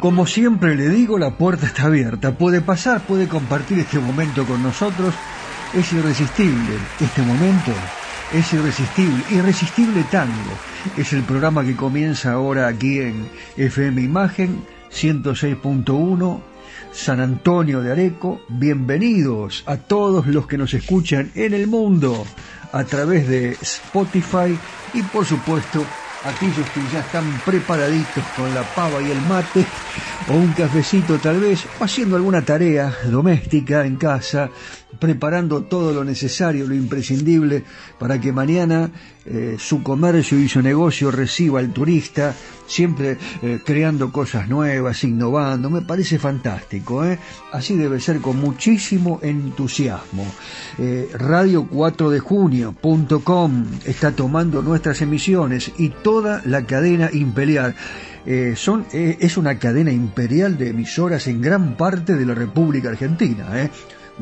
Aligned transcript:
Como 0.00 0.26
siempre 0.26 0.76
le 0.76 0.88
digo, 0.88 1.18
la 1.18 1.30
puerta 1.30 1.66
está 1.66 1.84
abierta. 1.84 2.32
Puede 2.32 2.60
pasar, 2.60 3.02
puede 3.02 3.28
compartir 3.28 3.78
este 3.78 3.98
momento 3.98 4.44
con 4.46 4.62
nosotros. 4.62 5.14
Es 5.74 5.92
irresistible 5.92 6.78
este 7.00 7.22
momento 7.22 7.72
es 8.32 8.52
irresistible, 8.52 9.24
irresistible 9.30 10.04
tango. 10.10 10.52
Es 10.96 11.12
el 11.12 11.22
programa 11.22 11.64
que 11.64 11.74
comienza 11.74 12.32
ahora 12.32 12.68
aquí 12.68 13.00
en 13.00 13.28
FM 13.56 14.02
Imagen 14.02 14.62
106.1 14.92 16.40
San 16.92 17.20
Antonio 17.20 17.80
de 17.80 17.92
Areco. 17.92 18.40
Bienvenidos 18.48 19.64
a 19.66 19.76
todos 19.78 20.26
los 20.26 20.46
que 20.46 20.58
nos 20.58 20.74
escuchan 20.74 21.32
en 21.34 21.54
el 21.54 21.66
mundo 21.66 22.24
a 22.72 22.84
través 22.84 23.28
de 23.28 23.52
Spotify 23.60 24.56
y 24.94 25.02
por 25.02 25.24
supuesto 25.24 25.84
aquellos 26.24 26.68
que 26.70 26.80
ya 26.92 27.00
están 27.00 27.24
preparaditos 27.44 28.24
con 28.36 28.54
la 28.54 28.62
pava 28.62 29.02
y 29.02 29.10
el 29.10 29.20
mate 29.22 29.64
o 30.28 30.34
un 30.34 30.52
cafecito 30.52 31.18
tal 31.18 31.40
vez, 31.40 31.66
o 31.78 31.84
haciendo 31.84 32.16
alguna 32.16 32.42
tarea 32.42 32.92
doméstica 33.06 33.86
en 33.86 33.96
casa, 33.96 34.50
preparando 34.98 35.62
todo 35.62 35.92
lo 35.92 36.04
necesario, 36.04 36.66
lo 36.66 36.74
imprescindible 36.74 37.64
para 37.98 38.20
que 38.20 38.32
mañana 38.32 38.90
eh, 39.26 39.56
su 39.58 39.82
comercio 39.82 40.38
y 40.38 40.48
su 40.48 40.62
negocio 40.62 41.10
reciba 41.10 41.60
al 41.60 41.72
turista, 41.72 42.34
siempre 42.66 43.18
eh, 43.42 43.60
creando 43.64 44.10
cosas 44.10 44.48
nuevas, 44.48 45.04
innovando, 45.04 45.70
me 45.70 45.82
parece 45.82 46.18
fantástico, 46.18 47.04
¿eh? 47.04 47.18
así 47.52 47.76
debe 47.76 48.00
ser 48.00 48.20
con 48.20 48.40
muchísimo 48.40 49.20
entusiasmo. 49.22 50.26
Radio 51.14 51.66
4 51.66 52.10
de 52.10 52.20
junio.com 52.20 53.66
está 53.84 54.12
tomando 54.12 54.62
nuestras 54.62 55.02
emisiones 55.02 55.72
y 55.76 55.90
toda 55.90 56.42
la 56.46 56.64
cadena 56.64 57.10
imperial. 57.12 57.74
son, 58.56 58.86
es 58.92 59.36
una 59.36 59.58
cadena 59.58 59.92
imperial 59.92 60.56
de 60.56 60.70
emisoras 60.70 61.26
en 61.26 61.42
gran 61.42 61.76
parte 61.76 62.16
de 62.16 62.24
la 62.24 62.34
República 62.34 62.88
Argentina. 62.88 63.46
¿eh? 63.62 63.70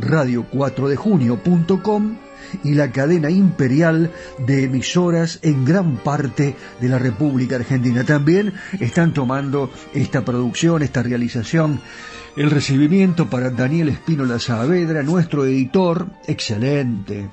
radio4dejunio.com 0.01 2.29
y 2.65 2.75
la 2.75 2.93
cadena 2.93 3.31
imperial 3.31 4.11
de 4.47 4.65
emisoras 4.65 5.39
en 5.43 5.65
gran 5.65 5.97
parte 5.99 6.57
de 6.81 6.89
la 6.89 6.99
República 6.99 7.57
Argentina. 7.57 8.05
También 8.05 8.55
están 8.81 9.13
tomando 9.13 9.71
esta 9.93 10.25
producción, 10.25 10.83
esta 10.83 11.03
realización. 11.03 11.81
El 12.37 12.51
recibimiento 12.51 13.29
para 13.29 13.51
Daniel 13.51 13.89
Espínola 13.89 14.39
Saavedra, 14.39 15.03
nuestro 15.03 15.45
editor, 15.45 16.07
excelente, 16.27 17.29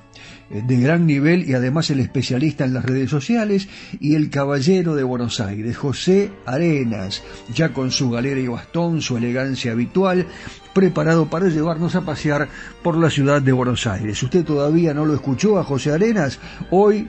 de 0.49 0.77
gran 0.77 1.07
nivel 1.07 1.49
y 1.49 1.53
además 1.53 1.89
el 1.89 1.99
especialista 1.99 2.65
en 2.65 2.73
las 2.73 2.85
redes 2.85 3.09
sociales 3.09 3.67
y 3.99 4.15
el 4.15 4.29
caballero 4.29 4.95
de 4.95 5.03
Buenos 5.03 5.39
Aires, 5.39 5.77
José 5.77 6.31
Arenas, 6.45 7.23
ya 7.53 7.73
con 7.73 7.91
su 7.91 8.11
galera 8.11 8.39
y 8.39 8.47
bastón, 8.47 9.01
su 9.01 9.17
elegancia 9.17 9.71
habitual, 9.71 10.27
preparado 10.73 11.29
para 11.29 11.47
llevarnos 11.47 11.95
a 11.95 12.01
pasear 12.01 12.47
por 12.83 12.97
la 12.97 13.09
ciudad 13.09 13.41
de 13.41 13.51
Buenos 13.51 13.87
Aires. 13.87 14.21
Usted 14.21 14.45
todavía 14.45 14.93
no 14.93 15.05
lo 15.05 15.15
escuchó 15.15 15.57
a 15.57 15.63
José 15.63 15.91
Arenas, 15.91 16.39
hoy 16.69 17.07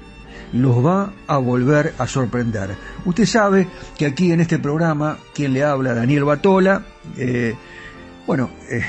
los 0.53 0.85
va 0.85 1.13
a 1.27 1.39
volver 1.39 1.95
a 1.99 2.07
sorprender. 2.07 2.71
Usted 3.05 3.27
sabe 3.27 3.67
que 3.99 4.07
aquí 4.07 4.33
en 4.33 4.41
este 4.41 4.59
programa, 4.59 5.19
quien 5.35 5.53
le 5.53 5.65
habla, 5.65 5.95
Daniel 5.95 6.25
Batola, 6.25 6.83
eh, 7.17 7.55
bueno, 8.27 8.51
eh, 8.71 8.83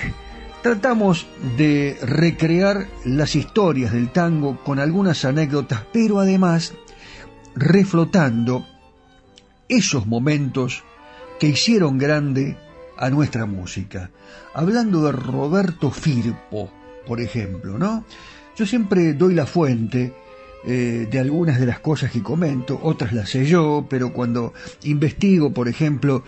tratamos 0.62 1.28
de 1.58 1.98
recrear 2.02 2.88
las 3.06 3.36
historias 3.36 3.94
del 3.94 4.12
tango 4.12 4.64
con 4.64 4.80
algunas 4.80 5.26
anécdotas, 5.26 5.84
pero 5.94 6.20
además 6.20 6.74
reflotando 7.56 8.66
esos 9.70 10.06
momentos 10.06 10.84
que 11.40 11.48
hicieron 11.48 11.98
grande 11.98 12.58
a 12.98 13.10
nuestra 13.10 13.46
música. 13.46 14.10
Hablando 14.54 15.04
de 15.04 15.12
Roberto 15.12 15.92
Firpo, 15.92 16.72
por 17.06 17.22
ejemplo, 17.22 17.78
¿no? 17.78 18.06
Yo 18.56 18.66
siempre 18.66 19.14
doy 19.14 19.36
la 19.36 19.46
fuente 19.46 20.14
eh, 20.66 21.08
de 21.10 21.20
algunas 21.20 21.60
de 21.60 21.66
las 21.66 21.80
cosas 21.80 22.12
que 22.12 22.24
comento, 22.24 22.80
otras 22.82 23.14
las 23.14 23.30
sé 23.30 23.46
yo, 23.46 23.86
pero 23.90 24.12
cuando 24.12 24.54
investigo, 24.84 25.52
por 25.54 25.68
ejemplo, 25.68 26.24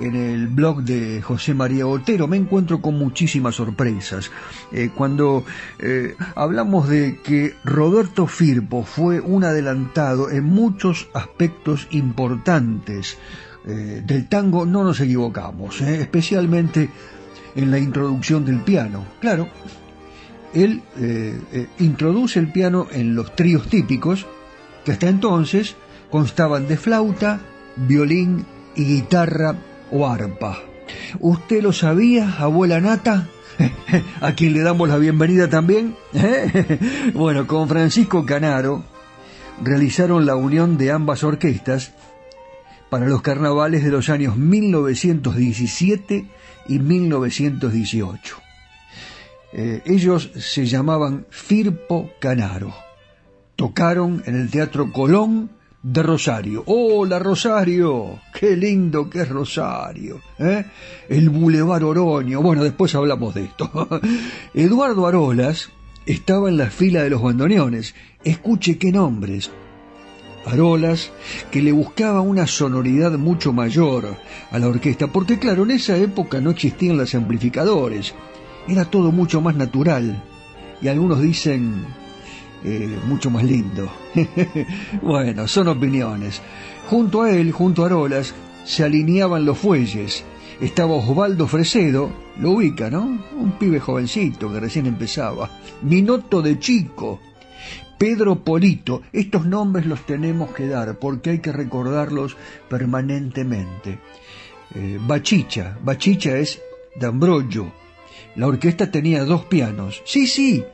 en 0.00 0.16
el 0.16 0.48
blog 0.48 0.82
de 0.82 1.20
José 1.22 1.54
María 1.54 1.86
Otero, 1.86 2.26
me 2.26 2.36
encuentro 2.36 2.80
con 2.80 2.98
muchísimas 2.98 3.56
sorpresas. 3.56 4.30
Eh, 4.72 4.90
cuando 4.94 5.44
eh, 5.78 6.16
hablamos 6.34 6.88
de 6.88 7.20
que 7.22 7.54
Roberto 7.64 8.26
Firpo 8.26 8.84
fue 8.84 9.20
un 9.20 9.44
adelantado 9.44 10.30
en 10.30 10.44
muchos 10.44 11.08
aspectos 11.14 11.86
importantes, 11.90 13.18
del 13.64 14.28
tango 14.28 14.66
no 14.66 14.84
nos 14.84 15.00
equivocamos, 15.00 15.80
especialmente 15.80 16.90
en 17.54 17.70
la 17.70 17.78
introducción 17.78 18.44
del 18.44 18.60
piano. 18.60 19.06
Claro, 19.20 19.48
él 20.54 20.82
eh, 20.98 21.66
introduce 21.78 22.38
el 22.38 22.50
piano 22.50 22.86
en 22.90 23.14
los 23.14 23.34
tríos 23.34 23.68
típicos, 23.68 24.26
que 24.84 24.92
hasta 24.92 25.08
entonces 25.08 25.76
constaban 26.10 26.68
de 26.68 26.76
flauta, 26.76 27.40
violín 27.76 28.46
y 28.76 28.84
guitarra 28.84 29.56
o 29.90 30.06
arpa. 30.06 30.60
¿Usted 31.20 31.62
lo 31.62 31.72
sabía, 31.72 32.36
abuela 32.38 32.80
Nata? 32.80 33.28
a 34.20 34.32
quien 34.32 34.52
le 34.52 34.60
damos 34.60 34.88
la 34.88 34.96
bienvenida 34.96 35.48
también. 35.48 35.96
bueno, 37.14 37.46
con 37.46 37.68
Francisco 37.68 38.26
Canaro 38.26 38.84
realizaron 39.62 40.26
la 40.26 40.36
unión 40.36 40.76
de 40.76 40.90
ambas 40.90 41.22
orquestas 41.22 41.92
para 42.90 43.06
los 43.06 43.22
carnavales 43.22 43.84
de 43.84 43.90
los 43.90 44.08
años 44.08 44.36
1917 44.36 46.26
y 46.68 46.78
1918. 46.78 48.43
Eh, 49.56 49.82
ellos 49.86 50.30
se 50.34 50.66
llamaban 50.66 51.26
Firpo 51.30 52.10
Canaro. 52.18 52.74
Tocaron 53.54 54.20
en 54.26 54.34
el 54.34 54.50
Teatro 54.50 54.90
Colón 54.90 55.48
de 55.80 56.02
Rosario. 56.02 56.64
¡Hola 56.66 57.20
Rosario! 57.20 58.18
¡Qué 58.32 58.56
lindo 58.56 59.08
que 59.08 59.20
es 59.20 59.28
Rosario! 59.28 60.20
¿eh? 60.40 60.64
El 61.08 61.30
Boulevard 61.30 61.84
Oroño. 61.84 62.42
Bueno, 62.42 62.64
después 62.64 62.96
hablamos 62.96 63.32
de 63.34 63.44
esto. 63.44 63.70
Eduardo 64.54 65.06
Arolas 65.06 65.70
estaba 66.04 66.48
en 66.48 66.56
la 66.56 66.66
fila 66.70 67.04
de 67.04 67.10
los 67.10 67.22
bandoneones. 67.22 67.94
Escuche 68.24 68.76
qué 68.76 68.90
nombres. 68.90 69.52
Arolas, 70.46 71.12
que 71.52 71.62
le 71.62 71.70
buscaba 71.70 72.22
una 72.22 72.48
sonoridad 72.48 73.12
mucho 73.12 73.52
mayor 73.52 74.16
a 74.50 74.58
la 74.58 74.66
orquesta, 74.66 75.06
porque 75.06 75.38
claro, 75.38 75.62
en 75.62 75.70
esa 75.70 75.96
época 75.96 76.40
no 76.40 76.50
existían 76.50 76.98
los 76.98 77.14
amplificadores, 77.14 78.14
era 78.68 78.84
todo 78.84 79.12
mucho 79.12 79.40
más 79.40 79.56
natural, 79.56 80.22
y 80.80 80.88
algunos 80.88 81.20
dicen 81.20 81.84
eh, 82.64 82.98
mucho 83.06 83.30
más 83.30 83.44
lindo. 83.44 83.90
bueno, 85.02 85.46
son 85.46 85.68
opiniones. 85.68 86.40
Junto 86.88 87.22
a 87.22 87.30
él, 87.30 87.52
junto 87.52 87.82
a 87.82 87.86
Arolas, 87.86 88.34
se 88.64 88.84
alineaban 88.84 89.44
los 89.44 89.58
fuelles. 89.58 90.24
Estaba 90.60 90.94
Osvaldo 90.94 91.46
Fresedo, 91.46 92.10
lo 92.38 92.52
ubica, 92.52 92.90
¿no? 92.90 93.18
Un 93.36 93.52
pibe 93.58 93.80
jovencito 93.80 94.52
que 94.52 94.60
recién 94.60 94.86
empezaba. 94.86 95.50
Minoto 95.82 96.40
de 96.40 96.58
chico, 96.58 97.20
Pedro 97.98 98.36
Polito, 98.36 99.02
estos 99.12 99.46
nombres 99.46 99.86
los 99.86 100.06
tenemos 100.06 100.52
que 100.52 100.66
dar 100.66 100.98
porque 100.98 101.30
hay 101.30 101.38
que 101.40 101.52
recordarlos 101.52 102.36
permanentemente. 102.68 103.98
Eh, 104.74 104.98
Bachicha, 105.00 105.78
Bachicha 105.82 106.36
es 106.36 106.60
D'Ambrogio. 106.98 107.83
La 108.36 108.46
orquesta 108.46 108.90
tenía 108.90 109.24
dos 109.24 109.44
pianos. 109.44 110.02
Sí, 110.04 110.26
sí, 110.26 110.64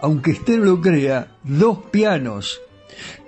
aunque 0.00 0.32
usted 0.32 0.58
lo 0.58 0.80
crea, 0.80 1.36
dos 1.42 1.78
pianos. 1.90 2.60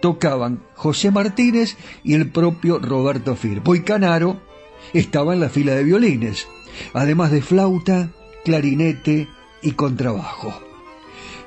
Tocaban 0.01 0.63
José 0.75 1.11
Martínez 1.11 1.77
y 2.03 2.15
el 2.15 2.29
propio 2.29 2.79
Roberto 2.79 3.37
Firpo. 3.37 3.75
Y 3.75 3.83
Canaro 3.83 4.41
estaba 4.93 5.35
en 5.35 5.41
la 5.41 5.49
fila 5.49 5.75
de 5.75 5.85
violines, 5.85 6.49
además 6.93 7.31
de 7.31 7.43
flauta, 7.43 8.11
clarinete 8.45 9.29
y 9.63 9.73
contrabajo. 9.73 10.53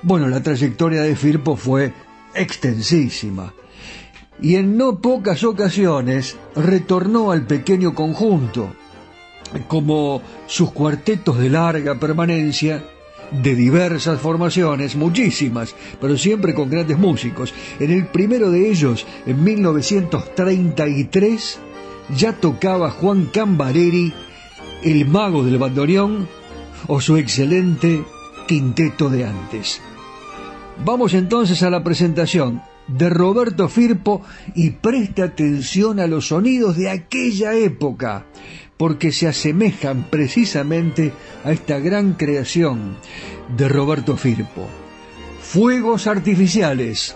Bueno, 0.01 0.27
la 0.27 0.43
trayectoria 0.43 1.01
de 1.01 1.15
Firpo 1.15 1.55
fue 1.55 1.93
extensísima 2.35 3.53
y 4.41 4.55
en 4.55 4.77
no 4.77 4.99
pocas 4.99 5.43
ocasiones 5.43 6.37
retornó 6.55 7.31
al 7.31 7.45
pequeño 7.45 7.93
conjunto, 7.93 8.73
como 9.67 10.21
sus 10.47 10.71
cuartetos 10.71 11.37
de 11.37 11.49
larga 11.49 11.99
permanencia, 11.99 12.85
de 13.31 13.55
diversas 13.55 14.19
formaciones, 14.19 14.95
muchísimas, 14.95 15.75
pero 15.99 16.17
siempre 16.17 16.53
con 16.53 16.69
grandes 16.69 16.99
músicos. 16.99 17.53
En 17.79 17.91
el 17.91 18.05
primero 18.07 18.51
de 18.51 18.69
ellos, 18.69 19.05
en 19.25 19.43
1933, 19.43 21.59
ya 22.15 22.33
tocaba 22.33 22.91
Juan 22.91 23.31
Cambareri, 23.33 24.13
el 24.83 25.07
mago 25.07 25.43
del 25.43 25.57
bandoneón, 25.57 26.27
o 26.87 27.01
su 27.01 27.17
excelente 27.17 28.03
quinteto 28.47 29.09
de 29.09 29.25
antes. 29.25 29.81
Vamos 30.83 31.13
entonces 31.13 31.61
a 31.63 31.69
la 31.69 31.83
presentación 31.83 32.61
de 32.87 33.09
Roberto 33.09 33.69
Firpo 33.69 34.21
y 34.55 34.71
preste 34.71 35.23
atención 35.23 35.99
a 35.99 36.07
los 36.07 36.27
sonidos 36.27 36.75
de 36.75 36.89
aquella 36.89 37.53
época, 37.53 38.25
porque 38.83 39.13
se 39.13 39.29
asemejan 39.29 40.07
precisamente 40.09 41.13
a 41.45 41.53
esta 41.53 41.79
gran 41.79 42.15
creación 42.15 42.97
de 43.55 43.69
Roberto 43.69 44.17
Firpo. 44.17 44.67
Fuegos 45.39 46.05
artificiales. 46.05 47.15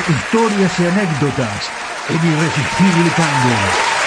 Historias 0.00 0.78
y 0.80 0.86
anécdotas 0.86 1.70
en 2.08 2.24
Irresistible 2.24 3.10
Tango. 3.10 4.01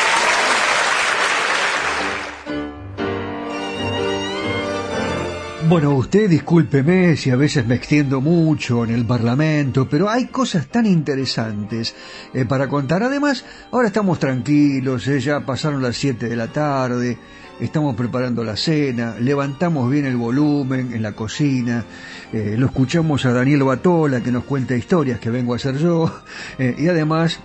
Bueno, 5.67 5.95
usted 5.95 6.29
discúlpeme 6.29 7.17
si 7.17 7.31
a 7.31 7.36
veces 7.36 7.65
me 7.65 7.74
extiendo 7.74 8.22
mucho 8.22 8.84
en 8.84 8.91
el 8.91 9.03
Parlamento, 9.03 9.89
pero 9.89 10.07
hay 10.07 10.27
cosas 10.27 10.67
tan 10.67 10.86
interesantes 10.86 11.95
eh, 12.36 12.45
para 12.45 12.67
contar. 12.67 13.01
Además, 13.01 13.43
ahora 13.72 13.88
estamos 13.88 14.19
tranquilos, 14.19 15.07
eh, 15.07 15.19
ya 15.19 15.43
pasaron 15.43 15.81
las 15.81 15.98
7 15.98 16.29
de 16.29 16.36
la 16.36 16.50
tarde, 16.50 17.17
estamos 17.60 17.95
preparando 17.95 18.43
la 18.43 18.55
cena, 18.55 19.15
levantamos 19.19 19.89
bien 19.89 20.05
el 20.05 20.17
volumen 20.17 20.93
en 20.93 21.01
la 21.01 21.13
cocina, 21.13 21.84
eh, 22.31 22.53
lo 22.60 22.67
escuchamos 22.67 23.25
a 23.25 23.34
Daniel 23.34 23.63
Batola 23.63 24.22
que 24.22 24.31
nos 24.31 24.43
cuenta 24.43 24.75
historias 24.75 25.19
que 25.19 25.31
vengo 25.31 25.53
a 25.53 25.55
hacer 25.55 25.77
yo, 25.77 26.22
y 26.60 26.88
además 26.88 27.39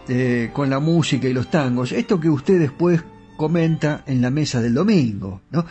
con 0.53 0.69
la 0.69 0.79
música 0.79 1.27
y 1.27 1.33
los 1.33 1.51
tangos, 1.51 1.93
esto 1.93 2.21
que 2.21 2.29
usted 2.29 2.61
después 2.61 3.03
comenta 3.41 4.05
en 4.07 4.21
la 4.21 4.29
mesa 4.29 4.61
del 4.61 4.75
domingo, 4.75 5.41
¿no? 5.51 5.65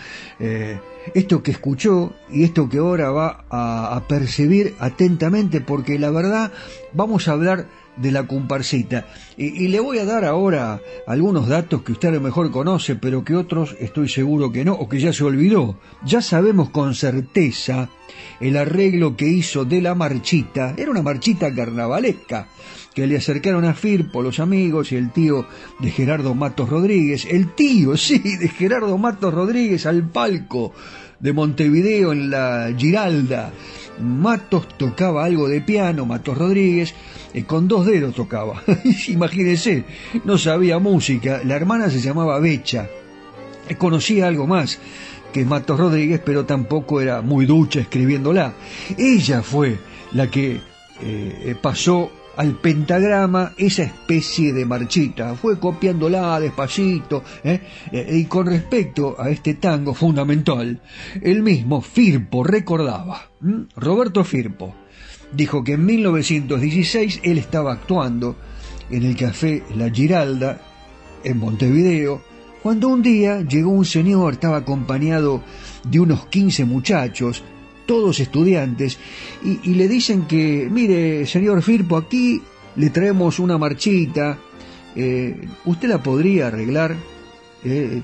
esto 1.14 1.44
que 1.44 1.52
escuchó 1.52 2.14
y 2.32 2.44
esto 2.44 2.68
que 2.68 2.80
ahora 2.80 3.12
va 3.12 3.46
a, 3.52 4.02
percibir 4.08 4.74
atentamente, 4.80 5.62
porque 5.62 6.00
la 6.00 6.10
verdad 6.10 6.52
vamos 6.94 7.28
a 7.28 7.34
hablar 7.34 7.68
de 7.96 8.12
la 8.12 8.26
comparsita. 8.26 9.06
Y, 9.38 9.68
le 9.68 9.80
voy 9.80 10.00
a 10.00 10.06
dar 10.06 10.26
ahora 10.26 10.82
algunos 11.06 11.48
datos 11.48 11.84
que 11.84 11.92
usted 11.92 12.10
a 12.10 12.14
lo 12.14 12.22
mejor 12.22 12.50
conoce, 12.50 12.96
pero 12.96 13.24
que 13.24 13.36
otros 13.36 13.76
estoy 13.80 14.10
seguro 14.10 14.52
que 14.52 14.66
no, 14.66 14.74
o 14.74 14.90
que 14.90 15.00
ya 15.00 15.14
se 15.14 15.24
olvidó. 15.24 15.78
Ya 16.04 16.24
sabemos 16.24 16.72
con 16.72 16.96
certeza 16.96 17.90
el 18.40 18.58
arreglo 18.58 19.16
que 19.16 19.28
hizo 19.28 19.64
de 19.64 19.84
la 19.84 19.94
marchita. 19.94 20.74
Era 20.76 20.90
una 20.90 21.04
marchita 21.04 21.54
carnavalesca 21.54 22.48
que 23.00 23.08
le 23.08 23.16
acercaron 23.16 23.64
a 23.64 23.74
Firpo 23.74 24.22
los 24.22 24.42
amigos 24.42 24.92
y 24.92 24.98
el 24.98 25.12
tío 25.14 25.46
de 25.80 25.90
Gerardo 25.90 26.36
Matos 26.36 26.68
Rodríguez, 26.68 27.26
el 27.32 27.56
tío, 27.56 27.96
sí, 27.98 28.20
de 28.20 28.50
Gerardo 28.50 28.98
Matos 28.98 29.34
Rodríguez 29.34 29.86
al 29.86 30.04
palco 30.04 30.74
de 31.18 31.32
Montevideo 31.32 32.12
en 32.12 32.30
la 32.30 32.70
Giralda. 32.78 33.54
Matos 34.02 34.68
tocaba 34.78 35.24
algo 35.24 35.48
de 35.48 35.62
piano, 35.62 36.06
Matos 36.06 36.38
Rodríguez, 36.38 36.94
eh, 37.34 37.46
con 37.46 37.70
dos 37.70 37.86
dedos 37.86 38.16
tocaba. 38.16 38.64
Imagínense, 39.08 39.86
no 40.26 40.38
sabía 40.38 40.78
música. 40.80 41.40
La 41.46 41.56
hermana 41.56 41.90
se 41.90 42.02
llamaba 42.02 42.38
Becha. 42.40 42.90
Eh, 43.70 43.76
conocía 43.76 44.28
algo 44.28 44.46
más 44.46 44.78
que 45.32 45.46
Matos 45.46 45.80
Rodríguez, 45.80 46.22
pero 46.26 46.46
tampoco 46.46 47.00
era 47.00 47.22
muy 47.22 47.46
ducha 47.46 47.80
escribiéndola. 47.80 48.56
Ella 48.98 49.42
fue 49.42 49.78
la 50.12 50.30
que 50.30 50.60
eh, 51.02 51.56
pasó 51.62 52.12
al 52.40 52.56
pentagrama 52.56 53.52
esa 53.58 53.84
especie 53.84 54.54
de 54.54 54.66
marchita, 54.66 55.36
fue 55.36 55.60
copiándola 55.60 56.40
despacito, 56.40 57.22
y 57.92 58.24
con 58.26 58.46
respecto 58.46 59.18
a 59.20 59.30
este 59.30 59.56
tango 59.56 59.94
fundamental, 59.94 60.80
el 61.22 61.44
mismo 61.44 61.82
Firpo 61.82 62.46
recordaba, 62.46 63.30
Roberto 63.76 64.24
Firpo, 64.24 64.74
dijo 65.34 65.66
que 65.66 65.74
en 65.74 65.86
1916 65.86 67.20
él 67.24 67.40
estaba 67.40 67.74
actuando 67.74 68.38
en 68.90 69.04
el 69.04 69.18
café 69.18 69.62
La 69.76 69.90
Giralda, 69.90 70.62
en 71.26 71.40
Montevideo, 71.40 72.22
cuando 72.64 72.88
un 72.88 73.02
día 73.02 73.42
llegó 73.42 73.72
un 73.72 73.84
señor, 73.84 74.32
estaba 74.32 74.56
acompañado 74.56 75.44
de 75.84 76.00
unos 76.00 76.28
15 76.28 76.64
muchachos, 76.64 77.44
todos 77.90 78.20
estudiantes, 78.20 79.00
y, 79.44 79.74
le 79.74 79.88
dicen 79.88 80.28
que, 80.28 80.68
mire, 80.70 81.26
señor 81.26 81.64
Firpo, 81.64 81.98
aquí 81.98 82.40
le 82.76 82.92
traemos 82.92 83.40
una 83.40 83.58
marchita, 83.58 84.38
eh, 84.96 85.48
¿usted 85.66 85.90
la 85.90 86.04
podría 86.04 86.50
arreglar? 86.50 86.96
Eh, 87.64 88.04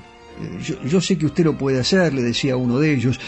yo, 0.60 0.82
yo, 0.82 1.00
sé 1.00 1.16
que 1.16 1.26
usted 1.26 1.44
lo 1.44 1.56
puede 1.56 1.78
hacer, 1.78 2.12
le 2.12 2.22
decía 2.22 2.56
uno 2.56 2.80
de 2.80 2.94
ellos 2.94 3.20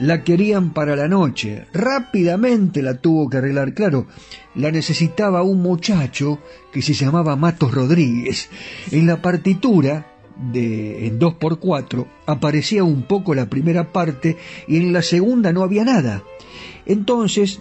la 0.00 0.22
querían 0.22 0.70
para 0.70 0.96
la 0.96 1.08
noche. 1.08 1.66
Rápidamente 1.74 2.80
la 2.82 2.94
tuvo 2.94 3.28
que 3.28 3.38
arreglar. 3.38 3.74
Claro, 3.74 4.06
la 4.54 4.70
necesitaba 4.70 5.42
un 5.42 5.60
muchacho 5.60 6.38
que 6.72 6.82
se 6.82 6.94
llamaba 6.94 7.36
Matos 7.36 7.74
Rodríguez. 7.74 8.48
En 8.92 9.08
la 9.08 9.20
partitura 9.20 10.06
de 10.38 11.06
en 11.06 11.18
2x4 11.18 12.06
aparecía 12.26 12.84
un 12.84 13.02
poco 13.02 13.34
la 13.34 13.50
primera 13.50 13.92
parte 13.92 14.36
y 14.66 14.76
en 14.76 14.92
la 14.92 15.02
segunda 15.02 15.52
no 15.52 15.62
había 15.62 15.84
nada. 15.84 16.22
Entonces, 16.86 17.60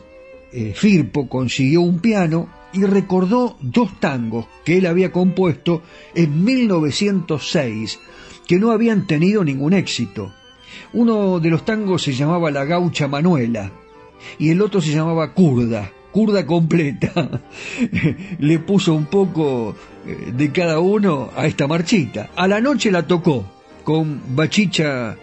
eh, 0.52 0.74
Firpo 0.76 1.28
consiguió 1.28 1.82
un 1.82 2.00
piano 2.00 2.50
y 2.74 2.84
recordó 2.84 3.58
dos 3.62 4.00
tangos 4.00 4.46
que 4.64 4.78
él 4.78 4.86
había 4.86 5.12
compuesto 5.12 5.82
en 6.14 6.44
1906 6.44 8.00
que 8.48 8.60
no 8.60 8.72
habían 8.72 9.08
tenido 9.08 9.44
ningún 9.44 9.74
éxito. 9.74 10.32
Uno 10.94 11.40
de 11.40 11.50
los 11.50 11.66
tangos 11.66 12.04
se 12.04 12.14
llamaba 12.14 12.52
La 12.52 12.66
Gaucha 12.66 13.08
Manuela 13.08 13.72
y 14.40 14.50
el 14.50 14.62
otro 14.62 14.82
se 14.82 14.92
llamaba 14.94 15.34
Curda, 15.34 15.92
curda 16.18 16.48
completa. 16.48 17.30
Le 18.40 18.58
puso 18.58 18.96
un 18.96 19.06
poco 19.06 19.76
eh, 20.04 20.32
de 20.36 20.52
cada 20.52 20.80
uno 20.80 21.30
a 21.36 21.46
esta 21.46 21.68
marchita. 21.68 22.32
A 22.36 22.48
la 22.48 22.60
noche 22.60 22.90
la 22.90 23.06
tocó 23.06 23.46
con 23.84 24.20
Bachicha 24.36 25.16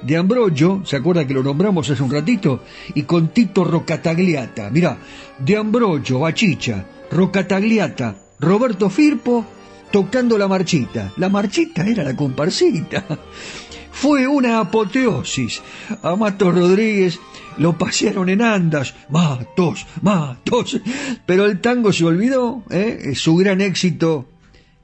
de 0.00 0.16
Ambrogio, 0.16 0.80
¿se 0.86 0.96
acuerda 0.96 1.26
que 1.26 1.34
lo 1.34 1.42
nombramos 1.42 1.90
hace 1.90 2.02
un 2.02 2.10
ratito? 2.10 2.62
Y 2.94 3.02
con 3.02 3.28
Tito 3.28 3.62
Rocatagliata. 3.62 4.70
Mirá, 4.70 4.96
de 5.38 5.54
Ambrogio, 5.54 6.20
Bachicha, 6.20 6.86
Rocatagliata, 7.10 8.16
Roberto 8.40 8.88
Firpo 8.88 9.44
tocando 9.90 10.38
la 10.38 10.48
marchita. 10.48 11.12
La 11.18 11.28
marchita 11.28 11.84
era 11.84 12.04
la 12.04 12.16
comparsita. 12.16 13.04
Fue 13.90 14.26
una 14.26 14.60
apoteosis. 14.60 15.60
A 16.02 16.16
Matos 16.16 16.54
Rodríguez 16.54 17.20
lo 17.58 17.76
pasearon 17.76 18.28
en 18.28 18.42
andas. 18.42 18.94
Matos, 19.10 19.86
Matos. 20.02 20.80
Pero 21.26 21.44
el 21.46 21.60
tango 21.60 21.92
se 21.92 22.04
olvidó, 22.04 22.62
¿eh? 22.70 23.12
Su 23.14 23.36
gran 23.36 23.60
éxito 23.60 24.28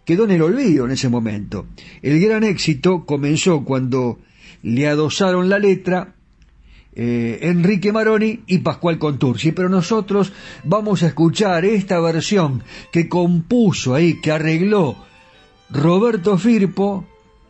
quedó 0.05 0.25
en 0.25 0.33
el 0.33 0.43
olvido 0.43 0.85
en 0.85 0.93
ese 0.93 1.09
momento. 1.09 1.67
El 2.03 2.21
gran 2.21 2.45
éxito 2.45 3.05
comenzó 3.07 3.65
cuando 3.65 4.19
le 4.63 4.87
adosaron 4.89 5.49
la 5.49 5.59
letra 5.59 6.15
eh, 6.97 7.39
Enrique 7.43 7.93
Maroni 7.93 8.41
y 8.47 8.59
Pascual 8.59 8.99
Contursi. 8.99 9.53
Pero 9.53 9.69
nosotros 9.69 10.33
vamos 10.65 11.03
a 11.03 11.09
escuchar 11.09 11.65
esta 11.65 12.01
versión 12.01 12.63
que 12.93 13.09
compuso 13.09 13.95
ahí, 13.95 14.21
que 14.21 14.33
arregló 14.33 14.97
Roberto 15.71 16.39
Firpo, 16.39 17.05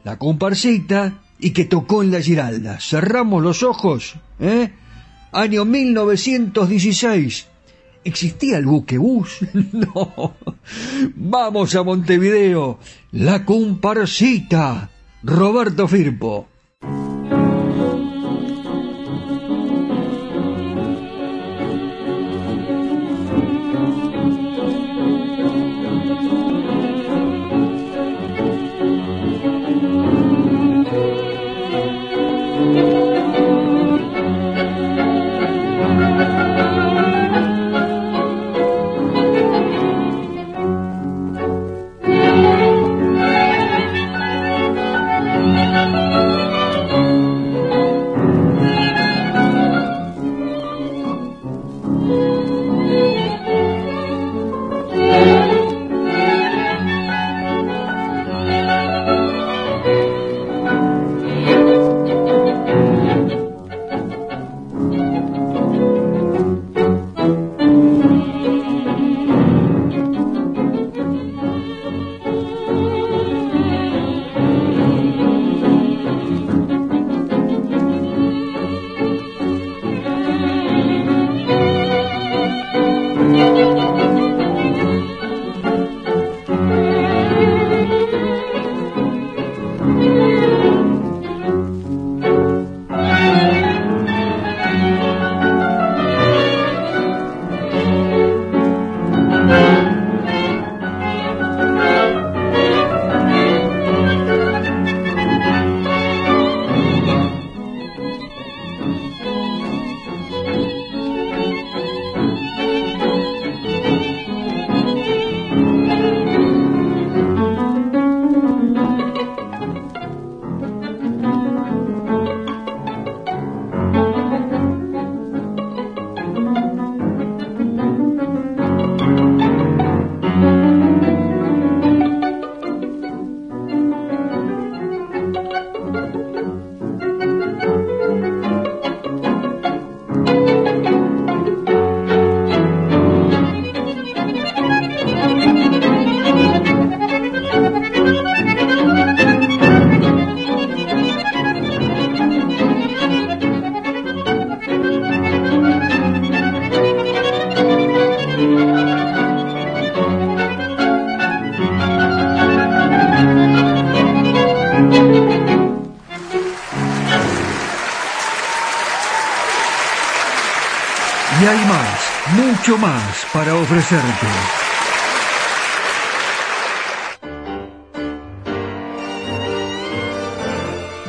la 0.04 0.19
comparsita, 0.19 1.21
y 1.38 1.50
que 1.50 1.64
tocó 1.64 2.02
en 2.02 2.11
la 2.11 2.21
Giralda. 2.21 2.78
Cerramos 2.81 3.43
los 3.43 3.62
ojos, 3.62 4.16
¿eh? 4.40 4.71
Año 5.35 5.64
1916. 5.64 7.47
¿Existía 8.05 8.59
el 8.59 8.67
buquebús? 8.67 9.38
no. 9.73 10.37
Vamos 11.17 11.75
a 11.75 11.83
Montevideo. 11.83 12.79
La 13.11 13.45
comparsita. 13.45 14.91
Roberto 15.25 15.88
Firpo. 15.88 16.47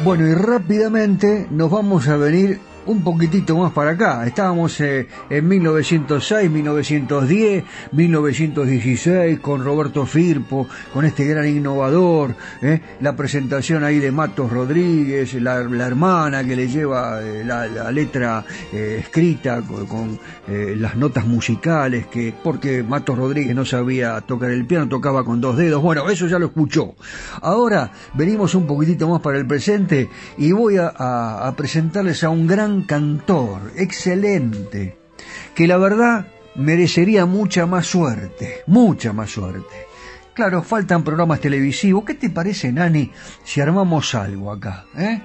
Bueno, 0.03 0.27
y 0.27 0.33
rápidamente 0.33 1.47
nos 1.49 1.71
vamos 1.71 2.07
a 2.07 2.17
venir 2.17 2.59
un 2.85 3.03
poquitito 3.03 3.57
más 3.57 3.71
para 3.71 3.91
acá. 3.91 4.25
Estábamos 4.27 4.79
eh, 4.81 5.07
en 5.29 5.47
1906, 5.47 6.49
1910, 6.49 7.63
1916 7.91 9.39
con 9.39 9.63
Roberto 9.63 10.05
Firpo, 10.05 10.67
con 10.93 11.05
este 11.05 11.25
gran 11.25 11.47
innovador, 11.47 12.35
eh, 12.61 12.81
la 13.01 13.15
presentación 13.15 13.83
ahí 13.83 13.99
de 13.99 14.11
Matos 14.11 14.51
Rodríguez, 14.51 15.33
la, 15.35 15.55
hermana 15.55 16.43
que 16.43 16.55
le 16.55 16.67
lleva 16.67 17.21
eh, 17.21 17.43
la, 17.43 17.91
letra 17.91 18.43
escrita 18.71 19.61
con, 19.61 20.19
las 20.47 20.95
notas 20.95 21.25
musicales, 21.25 22.07
que 22.07 22.33
porque 22.43 22.83
Matos 22.83 23.17
Rodríguez 23.17 23.55
no 23.55 23.65
sabía 23.65 24.19
tocar 24.21 24.51
el 24.51 24.65
piano, 24.65 24.87
tocaba 24.87 25.23
con 25.23 25.41
dos 25.41 25.57
dedos. 25.57 25.81
Bueno, 25.81 26.09
eso 26.09 26.27
ya 26.27 26.39
lo 26.39 26.47
escuchó. 26.47 26.95
Ahora 27.41 27.91
venimos 28.13 28.53
un 28.55 28.67
poquitito 28.67 29.07
más 29.07 29.21
para 29.21 29.37
el 29.37 29.47
presente 29.47 30.09
y 30.37 30.51
voy 30.51 30.77
a 30.77 31.53
presentarles 31.55 32.23
a 32.23 32.29
un 32.29 32.47
gran 32.47 32.83
cantor, 32.83 33.71
excelente, 33.75 35.04
que 35.55 35.67
la 35.67 35.77
verdad 35.77 36.27
merecería 36.55 37.25
mucha 37.25 37.65
más 37.65 37.87
suerte, 37.87 38.63
mucha 38.67 39.13
más 39.13 39.31
suerte. 39.31 39.87
Claro, 40.33 40.61
faltan 40.63 41.03
programas 41.03 41.39
televisivos. 41.39 42.03
¿Qué 42.03 42.13
te 42.13 42.29
parece, 42.29 42.71
Nani, 42.71 43.11
si 43.45 43.61
armamos 43.61 44.13
algo 44.15 44.51
acá? 44.51 44.85
Eh? 44.97 45.21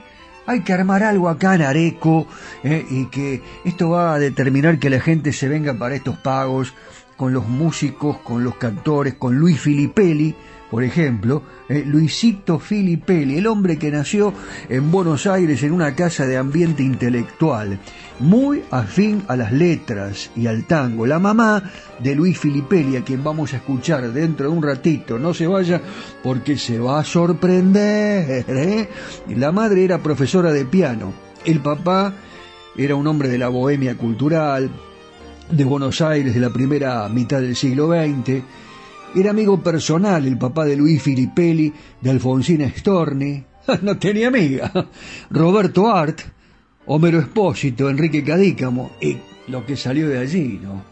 Hay 0.47 0.61
que 0.61 0.73
armar 0.73 1.03
algo 1.03 1.29
acá 1.29 1.57
en 1.57 1.63
Areco 1.63 2.29
eh, 2.63 2.87
y 2.89 3.07
que 3.07 3.43
esto 3.65 3.91
va 3.91 4.15
a 4.15 4.19
determinar 4.19 4.79
que 4.79 4.89
la 4.89 5.01
gente 5.01 5.33
se 5.33 5.49
venga 5.49 5.75
para 5.75 5.97
estos 5.97 6.17
pagos 6.17 6.75
con 7.17 7.33
los 7.33 7.49
músicos, 7.49 8.19
con 8.19 8.45
los 8.45 8.55
cantores, 8.55 9.15
con 9.15 9.37
Luis 9.37 9.61
Filipelli, 9.61 10.35
por 10.71 10.85
ejemplo, 10.85 11.43
eh, 11.69 11.83
Luisito 11.85 12.59
Filipelli, 12.61 13.39
el 13.39 13.47
hombre 13.49 13.77
que 13.77 13.91
nació 13.91 14.33
en 14.69 14.91
Buenos 14.91 15.27
Aires 15.27 15.63
en 15.65 15.73
una 15.73 15.97
casa 15.97 16.27
de 16.27 16.37
ambiente 16.37 16.85
intelectual, 16.85 17.79
muy 18.21 18.63
afín 18.71 19.25
a 19.27 19.37
las 19.37 19.53
letras 19.53 20.31
y 20.37 20.47
al 20.47 20.65
tango. 20.67 21.07
La 21.07 21.19
mamá 21.19 21.63
de 21.99 22.15
Luis 22.15 22.39
Filipelli, 22.39 22.97
a 22.97 23.05
quien 23.05 23.25
vamos 23.25 23.53
a 23.53 23.57
escuchar 23.57 24.13
dentro 24.13 24.49
de 24.49 24.57
un 24.57 24.63
ratito, 24.63 25.19
no 25.19 25.35
se 25.35 25.49
vaya 25.49 25.81
porque 26.23 26.57
se 26.57 26.79
va 26.79 27.01
a 27.01 27.05
sorprender. 27.05 28.45
¿eh? 28.49 28.89
La 29.37 29.51
madre 29.51 29.85
era 29.85 29.99
profesora 29.99 30.53
de 30.53 30.65
piano, 30.67 31.13
el 31.45 31.61
papá 31.61 32.15
era 32.77 32.95
un 32.95 33.07
hombre 33.09 33.29
de 33.29 33.39
la 33.39 33.49
bohemia 33.49 33.97
cultural, 33.97 34.71
de 35.51 35.65
Buenos 35.65 36.01
Aires 36.01 36.33
de 36.33 36.41
la 36.41 36.51
primera 36.51 37.09
mitad 37.09 37.41
del 37.41 37.57
siglo 37.57 37.89
XX, 37.89 38.43
era 39.15 39.31
amigo 39.31 39.61
personal 39.63 40.27
el 40.27 40.39
papá 40.39 40.65
de 40.65 40.77
Luis 40.77 41.03
Filipelli, 41.03 41.73
de 42.01 42.11
Alfonsina 42.11 42.69
Storni. 42.71 43.45
No 43.83 43.99
tenía 43.99 44.29
amiga. 44.29 44.73
Roberto 45.31 45.89
Art, 45.89 46.21
Homero 46.87 47.21
Espósito, 47.21 47.89
Enrique 47.89 48.25
Cadícamo. 48.25 48.93
Y 49.01 49.17
lo 49.49 49.65
que 49.65 49.77
salió 49.77 50.09
de 50.09 50.19
allí, 50.19 50.59
¿no? 50.63 50.83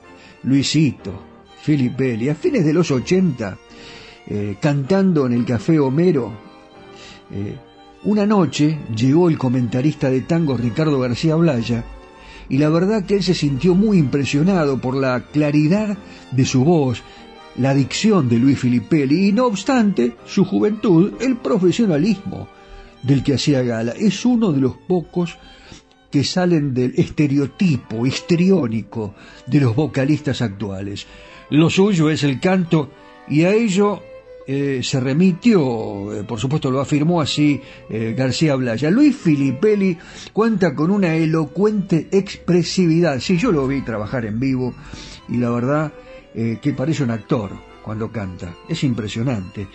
Luisito, 0.45 1.23
Filipelli. 1.63 2.29
A 2.29 2.35
fines 2.35 2.65
de 2.65 2.73
los 2.73 2.91
80, 2.91 3.59
eh, 4.29 4.57
cantando 4.61 5.27
en 5.27 5.33
el 5.33 5.45
Café 5.45 5.81
Homero, 5.81 6.33
eh, 7.33 7.57
una 8.05 8.27
noche 8.27 8.79
llegó 8.95 9.29
el 9.29 9.39
comentarista 9.39 10.09
de 10.09 10.21
tango 10.21 10.57
Ricardo 10.57 11.01
García 11.01 11.35
Blaya 11.35 11.85
y 12.49 12.59
la 12.59 12.69
verdad 12.69 13.05
que 13.05 13.17
él 13.17 13.23
se 13.23 13.35
sintió 13.35 13.75
muy 13.75 13.99
impresionado 13.99 14.79
por 14.79 14.95
la 14.95 15.21
claridad 15.33 15.99
de 16.31 16.45
su 16.47 16.65
voz, 16.65 17.03
la 17.59 17.75
dicción 17.75 18.29
de 18.29 18.39
Luis 18.39 18.59
Filipelli 18.59 19.29
y 19.29 19.33
no 19.33 19.47
obstante 19.47 20.17
su 20.27 20.45
juventud, 20.45 21.15
el 21.21 21.37
profesionalismo 21.37 22.49
del 23.03 23.23
que 23.23 23.35
hacía 23.35 23.63
gala. 23.63 23.93
Es 23.93 24.25
uno 24.25 24.53
de 24.53 24.61
los 24.61 24.77
pocos 24.77 25.39
que 26.11 26.25
salen 26.25 26.73
del 26.73 26.95
estereotipo 26.97 28.07
histriónico 28.07 29.15
de 29.47 29.61
los 29.61 29.75
vocalistas 29.75 30.41
actuales. 30.41 31.07
Lo 31.51 31.69
suyo 31.69 32.11
es 32.11 32.23
el 32.23 32.41
canto 32.41 32.91
y 33.29 33.43
a 33.43 33.53
ello 33.53 34.03
eh, 34.47 34.81
se 34.83 35.01
remitió, 35.01 36.15
eh, 36.15 36.25
por 36.25 36.39
supuesto 36.39 36.71
lo 36.71 36.81
afirmó 36.81 37.21
así 37.21 37.61
eh, 37.91 38.15
García 38.17 38.55
Blaya. 38.55 38.91
Luis 38.91 39.17
Filipelli 39.17 39.99
cuenta 40.33 40.75
con 40.75 40.91
una 40.91 41.15
elocuente 41.15 42.09
expresividad. 42.13 43.21
Sí, 43.21 43.37
yo 43.37 43.53
lo 43.53 43.67
vi 43.67 43.83
trabajar 43.83 44.25
en 44.25 44.41
vivo 44.41 44.75
y 45.29 45.37
la 45.37 45.51
verdad 45.51 45.93
eh, 46.35 46.59
que 46.61 46.73
parece 46.73 47.05
un 47.05 47.11
actor 47.11 47.51
cuando 47.83 48.11
canta. 48.11 48.55
Es 48.69 48.85
impresionante, 48.85 49.67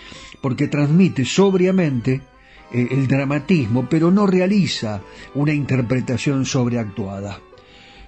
porque 0.42 0.68
transmite 0.68 1.26
sobriamente 1.26 2.22
eh, 2.72 2.88
el 2.92 3.08
dramatismo, 3.08 3.88
pero 3.90 4.12
no 4.12 4.28
realiza 4.28 5.02
una 5.36 5.54
interpretación 5.54 6.46
sobreactuada. 6.46 7.40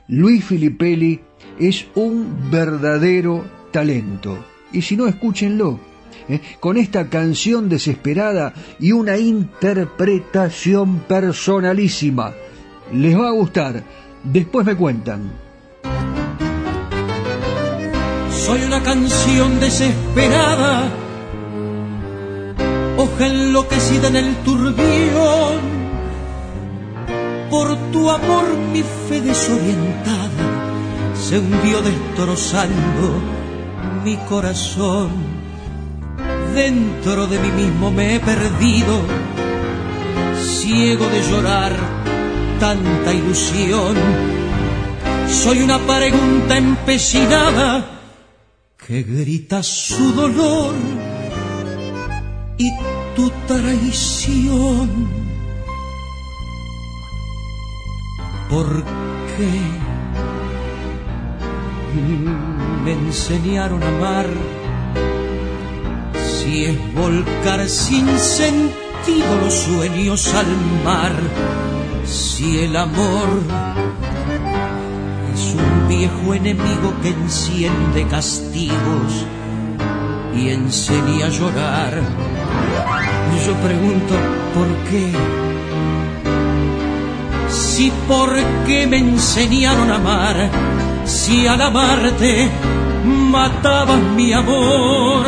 Luis 0.07 0.45
Filippelli 0.45 1.19
es 1.59 1.87
un 1.95 2.51
verdadero 2.51 3.43
talento, 3.71 4.37
y 4.71 4.81
si 4.81 4.95
no, 4.95 5.07
escúchenlo. 5.07 5.79
Eh, 6.27 6.41
con 6.59 6.77
esta 6.77 7.07
canción 7.09 7.69
desesperada 7.69 8.53
y 8.79 8.91
una 8.91 9.17
interpretación 9.17 10.99
personalísima. 11.01 12.33
Les 12.93 13.17
va 13.17 13.27
a 13.27 13.31
gustar. 13.31 13.83
Después 14.23 14.65
me 14.65 14.75
cuentan. 14.75 15.44
Canción 18.85 19.59
desesperada, 19.59 20.83
hoja 22.97 23.25
enloquecida 23.25 24.09
en 24.09 24.15
el 24.15 24.35
turbión. 24.43 25.55
Por 27.49 27.75
tu 27.91 28.11
amor 28.11 28.45
mi 28.71 28.83
fe 28.83 29.21
desorientada 29.21 30.45
se 31.19 31.39
hundió 31.39 31.81
destrozando 31.81 33.05
mi 34.03 34.17
corazón. 34.17 35.09
Dentro 36.53 37.25
de 37.25 37.39
mí 37.39 37.51
mismo 37.63 37.89
me 37.89 38.15
he 38.15 38.19
perdido, 38.19 39.01
ciego 40.39 41.07
de 41.07 41.21
llorar 41.31 41.73
tanta 42.59 43.11
ilusión. 43.11 43.95
Soy 45.27 45.63
una 45.63 45.79
pregunta 45.79 46.55
empecinada 46.55 47.94
que 48.87 49.01
grita 49.01 49.63
su 49.63 50.11
dolor 50.13 50.75
y 52.57 52.71
tu 53.15 53.31
traición. 53.47 55.07
¿Por 58.49 58.83
qué 58.83 59.61
me 62.83 62.93
enseñaron 62.93 63.81
a 63.81 63.87
amar 63.87 64.27
si 66.37 66.65
es 66.65 66.93
volcar 66.93 67.67
sin 67.67 68.07
sentido 68.19 69.35
los 69.41 69.53
sueños 69.53 70.31
al 70.35 70.47
mar? 70.83 71.13
Si 72.05 72.59
el 72.59 72.75
amor 72.75 73.41
un 75.55 75.74
viejo 75.87 76.33
enemigo 76.33 76.93
que 77.01 77.09
enciende 77.09 78.07
castigos 78.07 79.25
y 80.35 80.49
enseña 80.49 81.27
a 81.27 81.29
llorar. 81.29 82.01
Yo 83.45 83.53
pregunto, 83.55 84.15
¿por 84.53 84.67
qué? 84.89 85.11
Si 87.49 87.91
por 88.07 88.29
qué 88.65 88.87
me 88.87 88.97
enseñaron 88.97 89.91
a 89.91 89.95
amar, 89.95 90.49
si 91.05 91.47
al 91.47 91.61
amarte 91.61 92.49
matabas 93.05 93.99
mi 94.15 94.33
amor, 94.33 95.25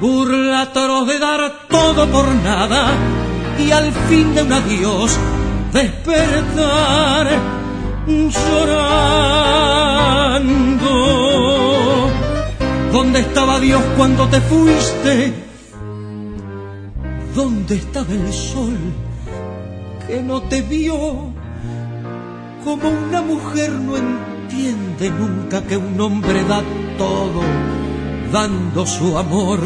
burlatoros 0.00 1.06
de 1.06 1.18
dar 1.18 1.52
todo 1.68 2.06
por 2.08 2.26
nada 2.34 2.92
y 3.58 3.70
al 3.70 3.92
fin 4.08 4.34
de 4.34 4.42
un 4.42 4.52
adiós 4.52 5.18
despertar 5.72 7.63
llorando. 8.06 9.14
¿Dónde 12.92 13.20
estaba 13.20 13.60
Dios 13.60 13.82
cuando 13.96 14.28
te 14.28 14.40
fuiste? 14.40 15.32
¿Dónde 17.34 17.76
estaba 17.76 18.12
el 18.12 18.32
sol 18.32 18.76
que 20.06 20.22
no 20.22 20.42
te 20.42 20.62
vio? 20.62 21.32
Como 22.64 22.88
una 22.88 23.20
mujer 23.22 23.70
no 23.72 23.96
entiende 23.96 25.10
nunca 25.10 25.62
que 25.62 25.76
un 25.76 26.00
hombre 26.00 26.44
da 26.44 26.62
todo 26.96 27.42
dando 28.32 28.86
su 28.86 29.18
amor. 29.18 29.60